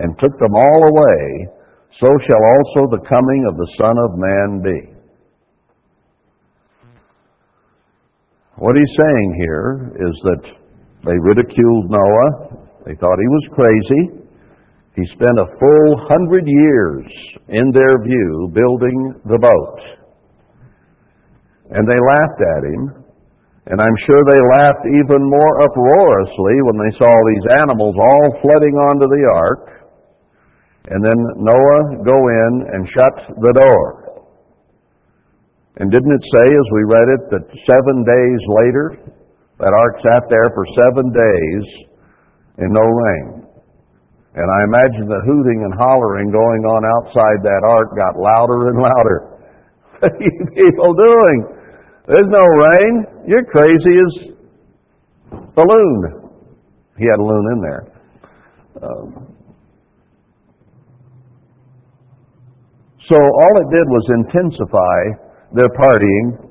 [0.00, 1.50] and took them all away,
[2.00, 4.80] so shall also the coming of the Son of Man be.
[8.56, 10.61] What he's saying here is that
[11.04, 12.30] they ridiculed Noah.
[12.86, 14.22] They thought he was crazy.
[14.94, 17.06] He spent a full hundred years,
[17.48, 19.80] in their view, building the boat.
[21.72, 22.82] And they laughed at him.
[23.72, 28.74] And I'm sure they laughed even more uproariously when they saw these animals all flooding
[28.74, 29.64] onto the ark.
[30.90, 34.02] And then Noah go in and shut the door.
[35.78, 39.14] And didn't it say, as we read it, that seven days later,
[39.62, 41.64] that ark sat there for seven days
[42.58, 43.46] in no rain?
[44.34, 48.78] And I imagine the hooting and hollering going on outside that ark got louder and
[48.82, 49.18] louder.
[50.02, 51.38] What are you people doing?
[52.08, 53.06] There's no rain.
[53.28, 54.32] You're crazy as
[55.56, 56.22] a loon.
[56.98, 57.82] He had a loon in there.
[58.82, 59.36] Um,
[63.08, 65.22] so all it did was intensify
[65.54, 66.50] their partying,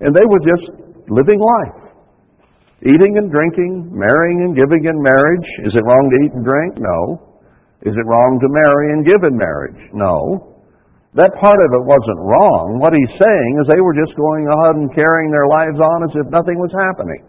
[0.00, 0.72] and they were just
[1.08, 1.87] living life.
[2.86, 5.48] Eating and drinking, marrying and giving in marriage.
[5.66, 6.78] Is it wrong to eat and drink?
[6.78, 7.28] No.
[7.82, 9.82] Is it wrong to marry and give in marriage?
[9.90, 10.54] No.
[11.18, 12.78] That part of it wasn't wrong.
[12.78, 16.14] What he's saying is they were just going on and carrying their lives on as
[16.22, 17.26] if nothing was happening.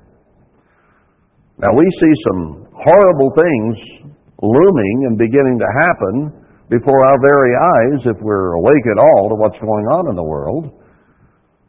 [1.58, 3.74] Now we see some horrible things
[4.45, 6.16] looming and beginning to happen
[6.70, 10.24] before our very eyes if we're awake at all to what's going on in the
[10.24, 10.70] world.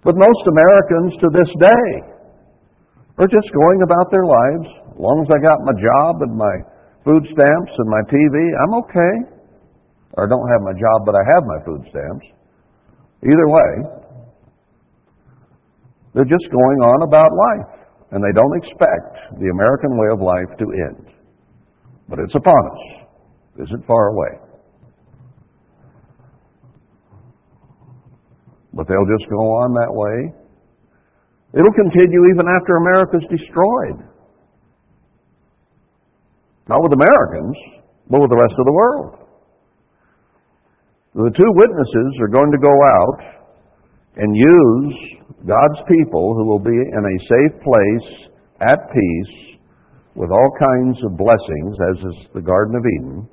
[0.04, 2.19] But most Americans to this day
[3.20, 4.68] are just going about their lives.
[4.96, 6.56] As long as I got my job and my
[7.04, 9.14] food stamps and my TV, I'm okay.
[10.16, 12.26] Or I don't have my job, but I have my food stamps.
[13.20, 13.72] Either way,
[16.16, 17.80] they're just going on about life.
[18.12, 21.14] And they don't expect the American way of life to end.
[22.08, 23.06] But it's upon us.
[23.54, 24.32] It isn't far away.
[28.72, 30.39] But they'll just go on that way.
[31.52, 34.06] It'll continue even after America's destroyed.
[36.68, 37.56] Not with Americans,
[38.08, 39.20] but with the rest of the world.
[41.14, 43.18] The two witnesses are going to go out
[44.16, 44.94] and use
[45.42, 48.30] God's people who will be in a safe place
[48.60, 49.58] at peace
[50.14, 53.28] with all kinds of blessings, as is the Garden of Eden,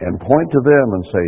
[0.00, 1.26] and point to them and say,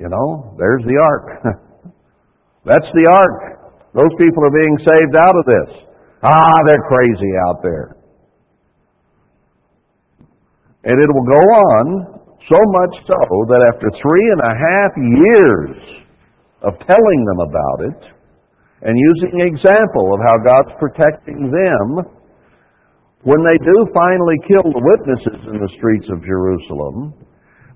[0.00, 1.26] you know, there's the ark.
[2.64, 3.55] That's the ark.
[3.96, 5.70] Those people are being saved out of this.
[6.20, 7.96] Ah, they're crazy out there.
[10.84, 11.84] And it will go on
[12.44, 15.76] so much so that after three and a half years
[16.62, 18.00] of telling them about it
[18.84, 22.04] and using example of how God's protecting them,
[23.24, 27.16] when they do finally kill the witnesses in the streets of Jerusalem,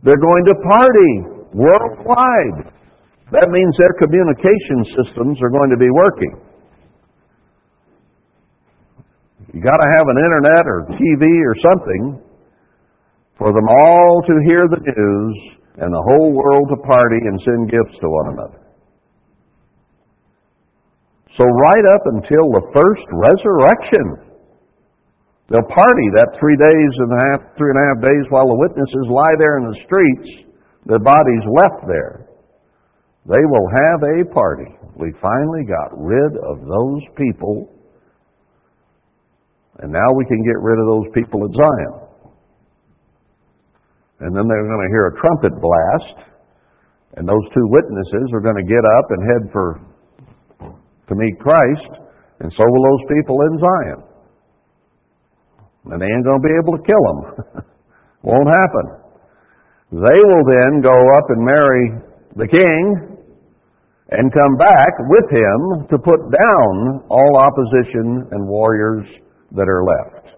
[0.04, 1.12] they're going to party
[1.56, 2.79] worldwide.
[3.30, 6.34] That means their communication systems are going to be working.
[9.54, 12.02] You got to have an internet or TV or something
[13.38, 15.36] for them all to hear the news
[15.78, 18.60] and the whole world to party and send gifts to one another.
[21.38, 24.34] So right up until the first resurrection,
[25.48, 28.58] they'll party that three days and a half, three and a half days while the
[28.58, 30.50] witnesses lie there in the streets,
[30.86, 32.29] their bodies left there.
[33.26, 34.70] They will have a party.
[34.96, 37.68] We finally got rid of those people,
[39.78, 41.94] and now we can get rid of those people at Zion.
[44.20, 46.28] And then they're going to hear a trumpet blast,
[47.16, 49.80] and those two witnesses are going to get up and head for
[51.08, 51.90] to meet Christ,
[52.40, 54.00] and so will those people in Zion.
[55.92, 57.64] And they ain't going to be able to kill them.
[58.22, 58.86] Won't happen.
[59.90, 61.84] They will then go up and marry
[62.36, 63.09] the king
[64.10, 69.06] and come back with him to put down all opposition and warriors
[69.52, 70.34] that are left.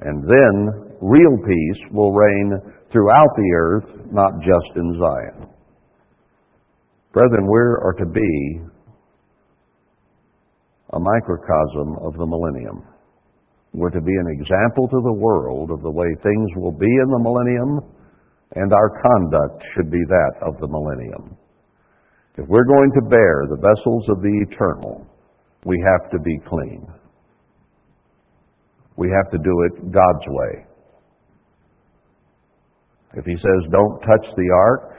[0.00, 2.52] And then real peace will reign
[2.92, 5.48] throughout the earth, not just in Zion.
[7.12, 8.60] Brethren, we are to be
[10.92, 12.84] a microcosm of the millennium.
[13.72, 17.08] We're to be an example to the world of the way things will be in
[17.08, 17.80] the millennium,
[18.54, 21.36] and our conduct should be that of the millennium.
[22.38, 25.06] If we're going to bear the vessels of the eternal,
[25.64, 26.86] we have to be clean.
[28.96, 30.66] We have to do it God's way.
[33.14, 34.96] If He says, don't touch the ark,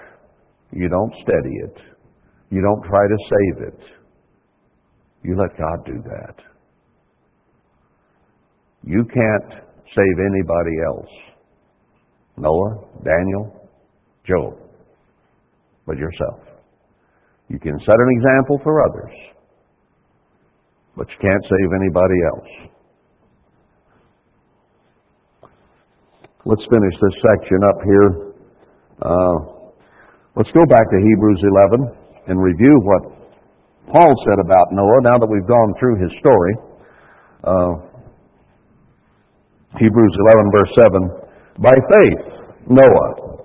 [0.71, 1.77] you don't steady it.
[2.49, 3.79] You don't try to save it.
[5.23, 6.35] You let God do that.
[8.83, 9.61] You can't
[9.95, 11.09] save anybody else.
[12.37, 13.69] Noah, Daniel,
[14.25, 14.53] Job,
[15.85, 16.46] but yourself.
[17.49, 19.13] You can set an example for others,
[20.95, 22.69] but you can't save anybody else.
[26.45, 28.09] Let's finish this section up here.
[29.01, 29.37] Uh,
[30.35, 31.41] let's go back to Hebrews
[31.71, 33.17] 11 and review what
[33.91, 36.53] Paul said about Noah now that we've gone through his story.
[37.43, 37.87] Uh,
[39.79, 41.09] Hebrews 11, verse 7.
[41.59, 42.23] By faith,
[42.69, 43.43] Noah,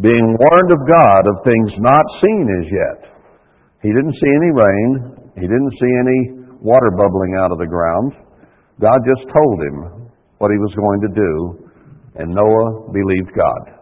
[0.00, 3.13] being warned of God of things not seen as yet,
[3.84, 4.90] he didn't see any rain.
[5.36, 6.20] He didn't see any
[6.64, 8.16] water bubbling out of the ground.
[8.80, 10.08] God just told him
[10.38, 11.32] what he was going to do,
[12.16, 13.76] and Noah believed God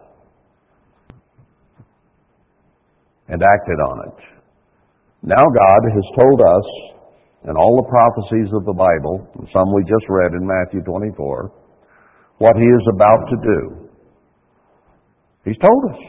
[3.29, 4.19] and acted on it.
[5.23, 6.67] Now God has told us
[7.47, 11.51] in all the prophecies of the Bible, and some we just read in Matthew 24,
[12.39, 13.89] what he is about to do.
[15.45, 15.99] He's told us,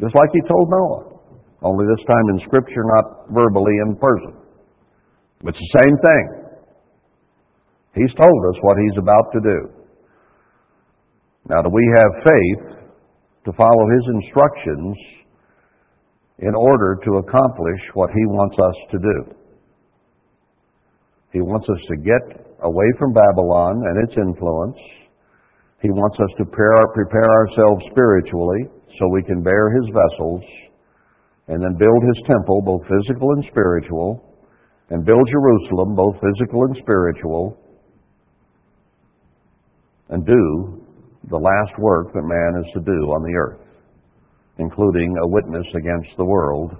[0.00, 1.15] just like he told Noah.
[1.62, 4.34] Only this time in Scripture, not verbally in person.
[5.42, 6.24] But it's the same thing.
[7.94, 9.58] He's told us what He's about to do.
[11.48, 12.62] Now, do we have faith
[13.46, 14.96] to follow His instructions
[16.40, 19.36] in order to accomplish what He wants us to do?
[21.32, 24.76] He wants us to get away from Babylon and its influence.
[25.80, 30.42] He wants us to prepare, prepare ourselves spiritually so we can bear his vessels
[31.48, 34.22] and then build his temple, both physical and spiritual,
[34.90, 37.58] and build Jerusalem, both physical and spiritual,
[40.08, 40.82] and do
[41.30, 43.60] the last work that man is to do on the earth,
[44.58, 46.70] including a witness against the world.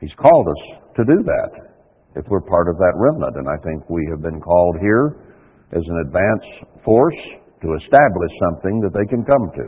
[0.00, 1.74] He's called us to do that
[2.16, 5.16] if we're part of that remnant, and I think we have been called here
[5.72, 6.44] as an advance
[6.84, 7.20] force
[7.62, 9.66] to establish something that they can come to.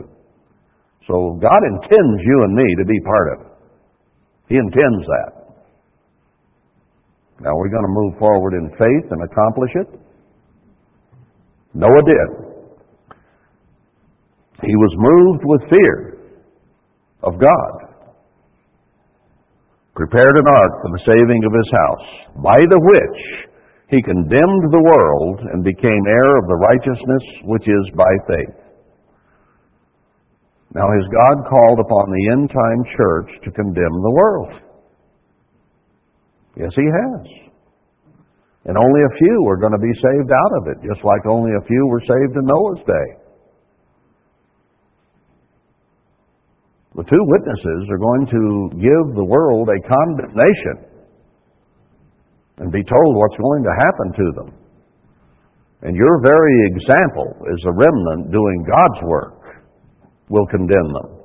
[1.07, 3.56] So God intends you and me to be part of it.
[4.47, 5.37] He intends that.
[7.41, 9.99] Now are we're going to move forward in faith and accomplish it.
[11.73, 12.29] Noah did.
[14.63, 16.17] He was moved with fear
[17.21, 17.73] of God.
[19.95, 22.07] Prepared an ark for the saving of his house,
[22.43, 23.47] by the which
[23.89, 28.66] he condemned the world and became heir of the righteousness which is by faith.
[30.75, 34.51] Now, has God called upon the end time church to condemn the world?
[36.57, 37.23] Yes, He has.
[38.65, 41.51] And only a few are going to be saved out of it, just like only
[41.55, 43.07] a few were saved in Noah's day.
[46.97, 48.43] The two witnesses are going to
[48.75, 50.97] give the world a condemnation
[52.57, 54.49] and be told what's going to happen to them.
[55.83, 59.36] And your very example is a remnant doing God's work
[60.29, 61.19] will condemn them.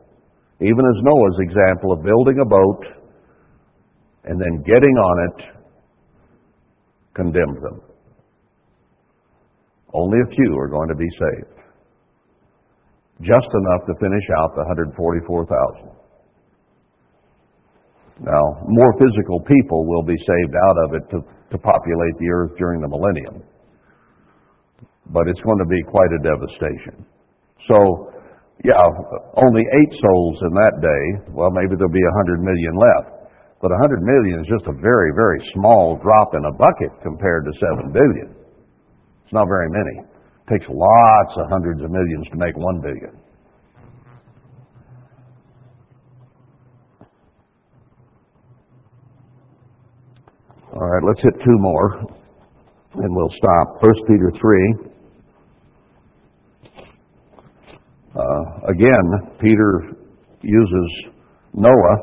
[0.60, 2.84] Even as Noah's example of building a boat
[4.24, 5.44] and then getting on it
[7.14, 7.80] condemned them.
[9.92, 11.58] Only a few are going to be saved.
[13.20, 15.90] Just enough to finish out the 144,000.
[18.20, 21.18] Now, more physical people will be saved out of it to,
[21.50, 23.42] to populate the earth during the millennium.
[25.06, 27.04] But it's going to be quite a devastation.
[27.68, 28.11] So,
[28.64, 28.78] yeah,
[29.42, 31.04] only eight souls in that day.
[31.34, 33.22] Well, maybe there'll be a hundred million left.
[33.62, 37.46] But a hundred million is just a very, very small drop in a bucket compared
[37.46, 38.34] to seven billion.
[39.24, 40.02] It's not very many.
[40.02, 43.14] It takes lots of hundreds of millions to make one billion.
[50.74, 52.00] All right, let's hit two more,
[52.94, 53.80] and we'll stop.
[53.80, 54.91] First Peter three.
[58.12, 59.04] Uh, again,
[59.40, 59.96] Peter
[60.42, 60.88] uses
[61.54, 61.96] Noah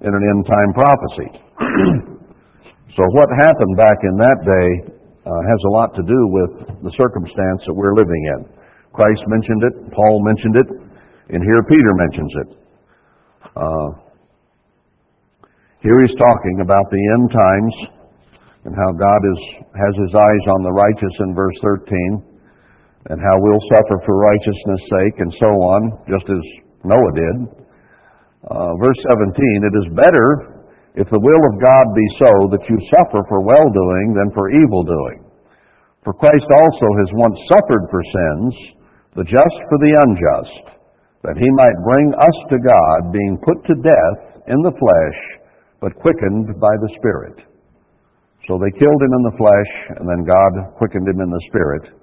[0.00, 1.28] in an end time prophecy.
[2.96, 4.68] so, what happened back in that day
[5.28, 8.48] uh, has a lot to do with the circumstance that we're living in.
[8.92, 10.68] Christ mentioned it, Paul mentioned it,
[11.28, 12.48] and here Peter mentions it.
[13.52, 13.88] Uh,
[15.84, 17.74] here he's talking about the end times
[18.64, 19.40] and how God is,
[19.76, 22.27] has his eyes on the righteous in verse 13
[23.08, 25.80] and how we'll suffer for righteousness' sake, and so on,
[26.12, 26.42] just as
[26.84, 27.36] Noah did.
[28.44, 29.32] Uh, verse 17,
[29.64, 30.28] it is better
[30.92, 34.52] if the will of God be so that you suffer for well doing than for
[34.52, 35.24] evil doing.
[36.04, 38.52] For Christ also has once suffered for sins,
[39.16, 40.64] the just for the unjust,
[41.24, 44.20] that he might bring us to God, being put to death
[44.52, 45.18] in the flesh,
[45.80, 47.40] but quickened by the Spirit.
[48.46, 51.97] So they killed him in the flesh, and then God quickened him in the Spirit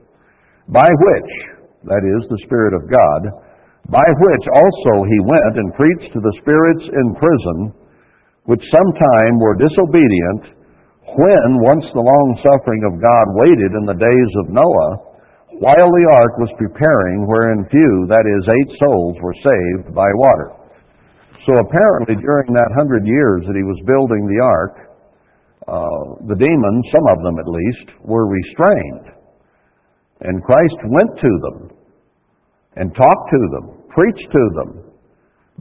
[0.69, 1.31] by which,
[1.85, 3.21] that is, the Spirit of God,
[3.89, 7.57] by which also he went and preached to the spirits in prison,
[8.49, 10.57] which sometime were disobedient,
[11.05, 14.91] when once the long suffering of God waited in the days of Noah,
[15.61, 20.51] while the ark was preparing, wherein few, that is, eight souls, were saved by water.
[21.47, 24.75] So apparently, during that hundred years that he was building the ark,
[25.69, 29.14] uh, the demons, some of them at least, were restrained.
[30.21, 31.77] And Christ went to them
[32.75, 34.85] and talked to them, preached to them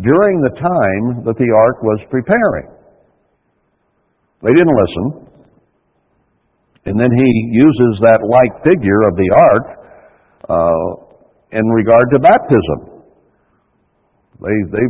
[0.02, 2.66] during the time that the ark was preparing.
[4.42, 5.34] They didn't listen.
[6.86, 9.66] And then he uses that like figure of the ark
[10.48, 13.04] uh, in regard to baptism.
[14.40, 14.86] They, they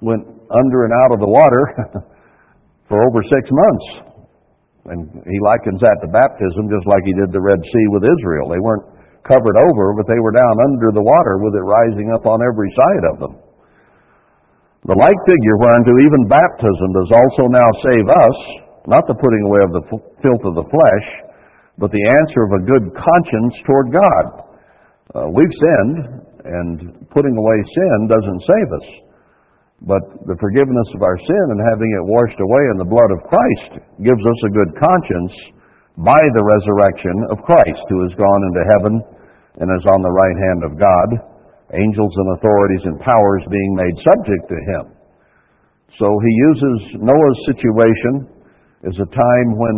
[0.00, 1.64] went under and out of the water
[2.88, 4.13] for over six months.
[4.84, 8.52] And he likens that to baptism just like he did the Red Sea with Israel.
[8.52, 8.84] They weren't
[9.24, 12.68] covered over, but they were down under the water with it rising up on every
[12.76, 13.34] side of them.
[14.84, 18.36] The like figure whereunto even baptism does also now save us,
[18.84, 19.84] not the putting away of the
[20.20, 21.06] filth of the flesh,
[21.80, 24.24] but the answer of a good conscience toward God.
[25.16, 28.86] Uh, we've sinned, and putting away sin doesn't save us.
[29.84, 33.28] But the forgiveness of our sin and having it washed away in the blood of
[33.28, 35.34] Christ gives us a good conscience
[36.00, 38.94] by the resurrection of Christ, who has gone into heaven
[39.60, 41.08] and is on the right hand of God,
[41.76, 44.84] angels and authorities and powers being made subject to him.
[46.00, 48.12] So he uses Noah's situation
[48.88, 49.76] as a time when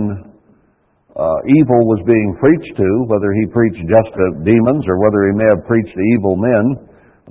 [1.16, 5.34] uh, evil was being preached to, whether he preached just to demons or whether he
[5.36, 6.64] may have preached to evil men.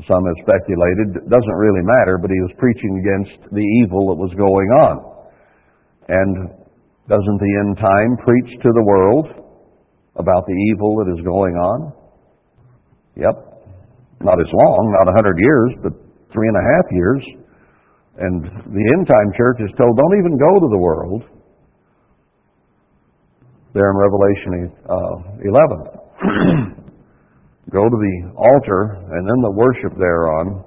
[0.03, 1.23] Some have speculated.
[1.23, 4.95] It doesn't really matter, but he was preaching against the evil that was going on.
[6.11, 6.51] And
[7.07, 9.27] doesn't the end time preach to the world
[10.19, 11.93] about the evil that is going on?
[13.15, 13.35] Yep.
[14.19, 15.93] Not as long, not a hundred years, but
[16.33, 17.23] three and a half years.
[18.19, 18.43] And
[18.75, 21.23] the end time church is told, don't even go to the world
[23.73, 26.74] there in Revelation uh, 11.
[27.71, 30.63] Go to the altar and then the worship thereon,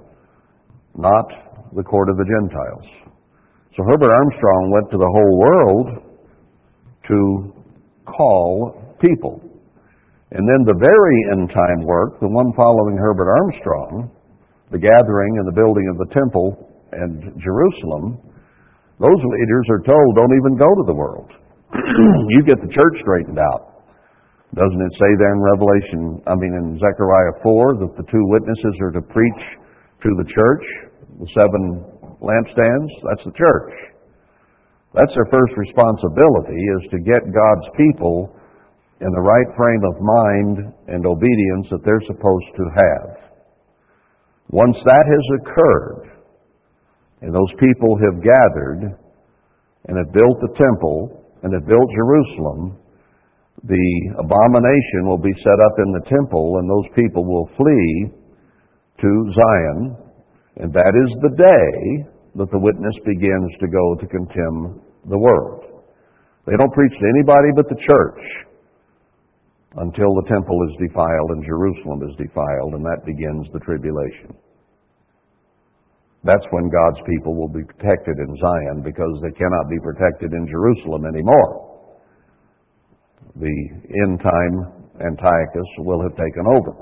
[0.95, 1.27] not
[1.75, 2.87] the court of the Gentiles.
[3.77, 5.87] So Herbert Armstrong went to the whole world
[7.07, 7.53] to
[8.05, 9.39] call people.
[10.31, 14.11] And then the very end time work, the one following Herbert Armstrong,
[14.71, 18.19] the gathering and the building of the temple and Jerusalem,
[18.99, 21.31] those leaders are told, don't even go to the world.
[22.29, 23.68] you get the church straightened out.
[24.57, 28.75] Doesn't it say there in Revelation, I mean in Zechariah 4, that the two witnesses
[28.81, 29.43] are to preach
[30.01, 30.65] to the church,
[31.21, 31.85] the seven
[32.17, 32.89] lampstands?
[33.05, 33.73] That's the church.
[34.97, 38.33] That's their first responsibility, is to get God's people
[39.01, 40.55] in the right frame of mind
[40.89, 43.07] and obedience that they're supposed to have.
[44.49, 46.09] Once that has occurred,
[47.21, 48.97] and those people have gathered
[49.85, 52.81] and have built the temple, and have built Jerusalem,
[53.63, 58.11] the abomination will be set up in the temple, and those people will flee
[59.01, 59.97] to Zion,
[60.63, 64.79] and that is the day that the witness begins to go to condemn
[65.09, 65.83] the world.
[66.47, 68.23] They don't preach to anybody but the church
[69.75, 74.33] until the temple is defiled and Jerusalem is defiled, and that begins the tribulation.
[76.23, 80.47] That's when God's people will be protected in Zion because they cannot be protected in
[80.47, 81.68] Jerusalem anymore.
[83.39, 83.57] The
[84.03, 84.53] end time
[84.99, 86.75] Antiochus will have taken over,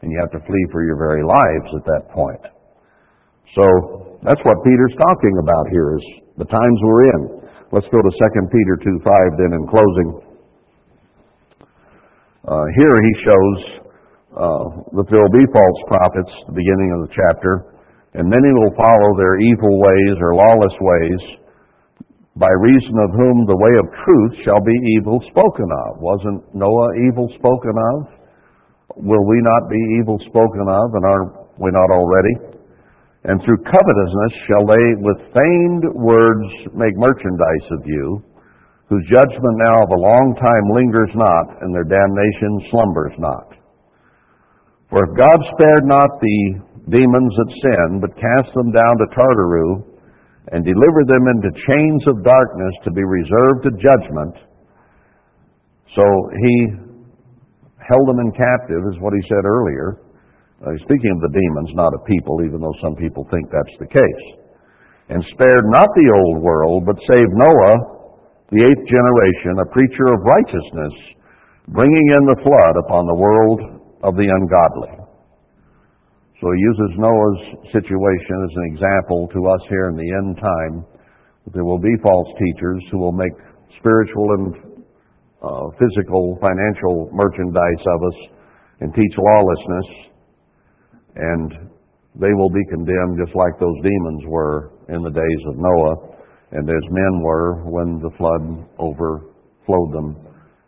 [0.00, 2.40] and you have to flee for your very lives at that point.
[3.52, 6.04] So that's what Peter's talking about here is
[6.38, 7.22] the times we're in.
[7.72, 10.08] Let's go to 2 Peter 2 5 then in closing.
[12.48, 13.58] Uh, here he shows
[14.32, 14.66] uh,
[14.96, 17.76] that there will be false prophets, the beginning of the chapter,
[18.16, 21.20] and many will follow their evil ways or lawless ways,
[22.36, 25.98] by reason of whom the way of truth shall be evil spoken of.
[25.98, 27.98] Wasn't Noah evil spoken of?
[29.02, 31.24] Will we not be evil spoken of, and are
[31.58, 32.60] we not already?
[33.26, 38.22] And through covetousness shall they with feigned words make merchandise of you,
[38.88, 43.58] whose judgment now of a long time lingers not, and their damnation slumbers not.
[44.88, 46.38] For if God spared not the
[46.90, 49.89] demons that sin, but cast them down to Tartarus
[50.50, 54.34] and delivered them into chains of darkness to be reserved to judgment.
[55.94, 56.04] So
[56.42, 56.54] he
[57.78, 60.02] held them in captive, is what he said earlier.
[60.60, 63.88] Uh, speaking of the demons, not of people, even though some people think that's the
[63.88, 64.26] case.
[65.08, 67.74] And spared not the old world, but saved Noah,
[68.50, 70.94] the eighth generation, a preacher of righteousness,
[71.68, 73.58] bringing in the flood upon the world
[74.02, 74.99] of the ungodly.
[76.40, 80.74] So he uses Noah's situation as an example to us here in the end time
[81.44, 83.36] that there will be false teachers who will make
[83.78, 84.70] spiritual and
[85.42, 88.18] uh, physical, financial merchandise of us
[88.80, 89.88] and teach lawlessness,
[91.16, 91.52] and
[92.16, 95.96] they will be condemned just like those demons were in the days of Noah,
[96.52, 100.16] and as men were when the flood overflowed them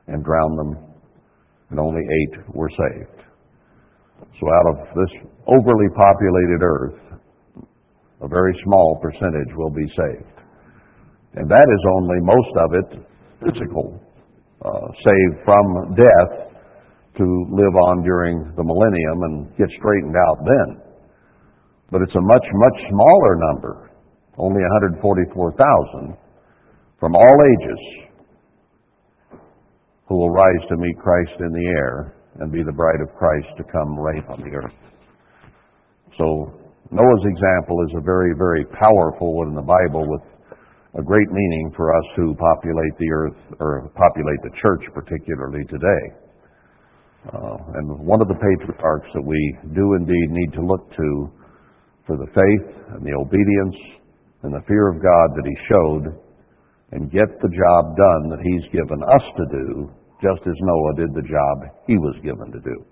[0.09, 0.77] and drowned them,
[1.71, 3.32] and only eight were saved.
[4.41, 5.13] So out of this
[5.47, 7.01] overly populated earth,
[8.23, 10.39] a very small percentage will be saved.
[11.35, 12.89] And that is only most of it
[13.43, 14.01] physical,
[14.65, 16.53] uh, saved from death
[17.19, 20.81] to live on during the millennium and get straightened out then.
[21.91, 23.91] But it's a much, much smaller number,
[24.39, 26.17] only 144,000
[26.99, 28.09] from all ages
[30.09, 33.49] who will rise to meet Christ in the air and be the bride of Christ
[33.59, 34.79] to come reign on the earth.
[36.19, 36.53] So
[36.91, 40.23] Noah's example is a very, very powerful one in the Bible with
[40.99, 46.05] a great meaning for us who populate the earth or populate the church particularly today.
[47.33, 51.31] Uh, and one of the patriarchs that we do indeed need to look to
[52.07, 53.77] for the faith and the obedience
[54.43, 56.05] and the fear of God that he showed
[56.93, 59.91] and get the job done that he's given us to do
[60.23, 62.85] just as Noah did the job he was given to do.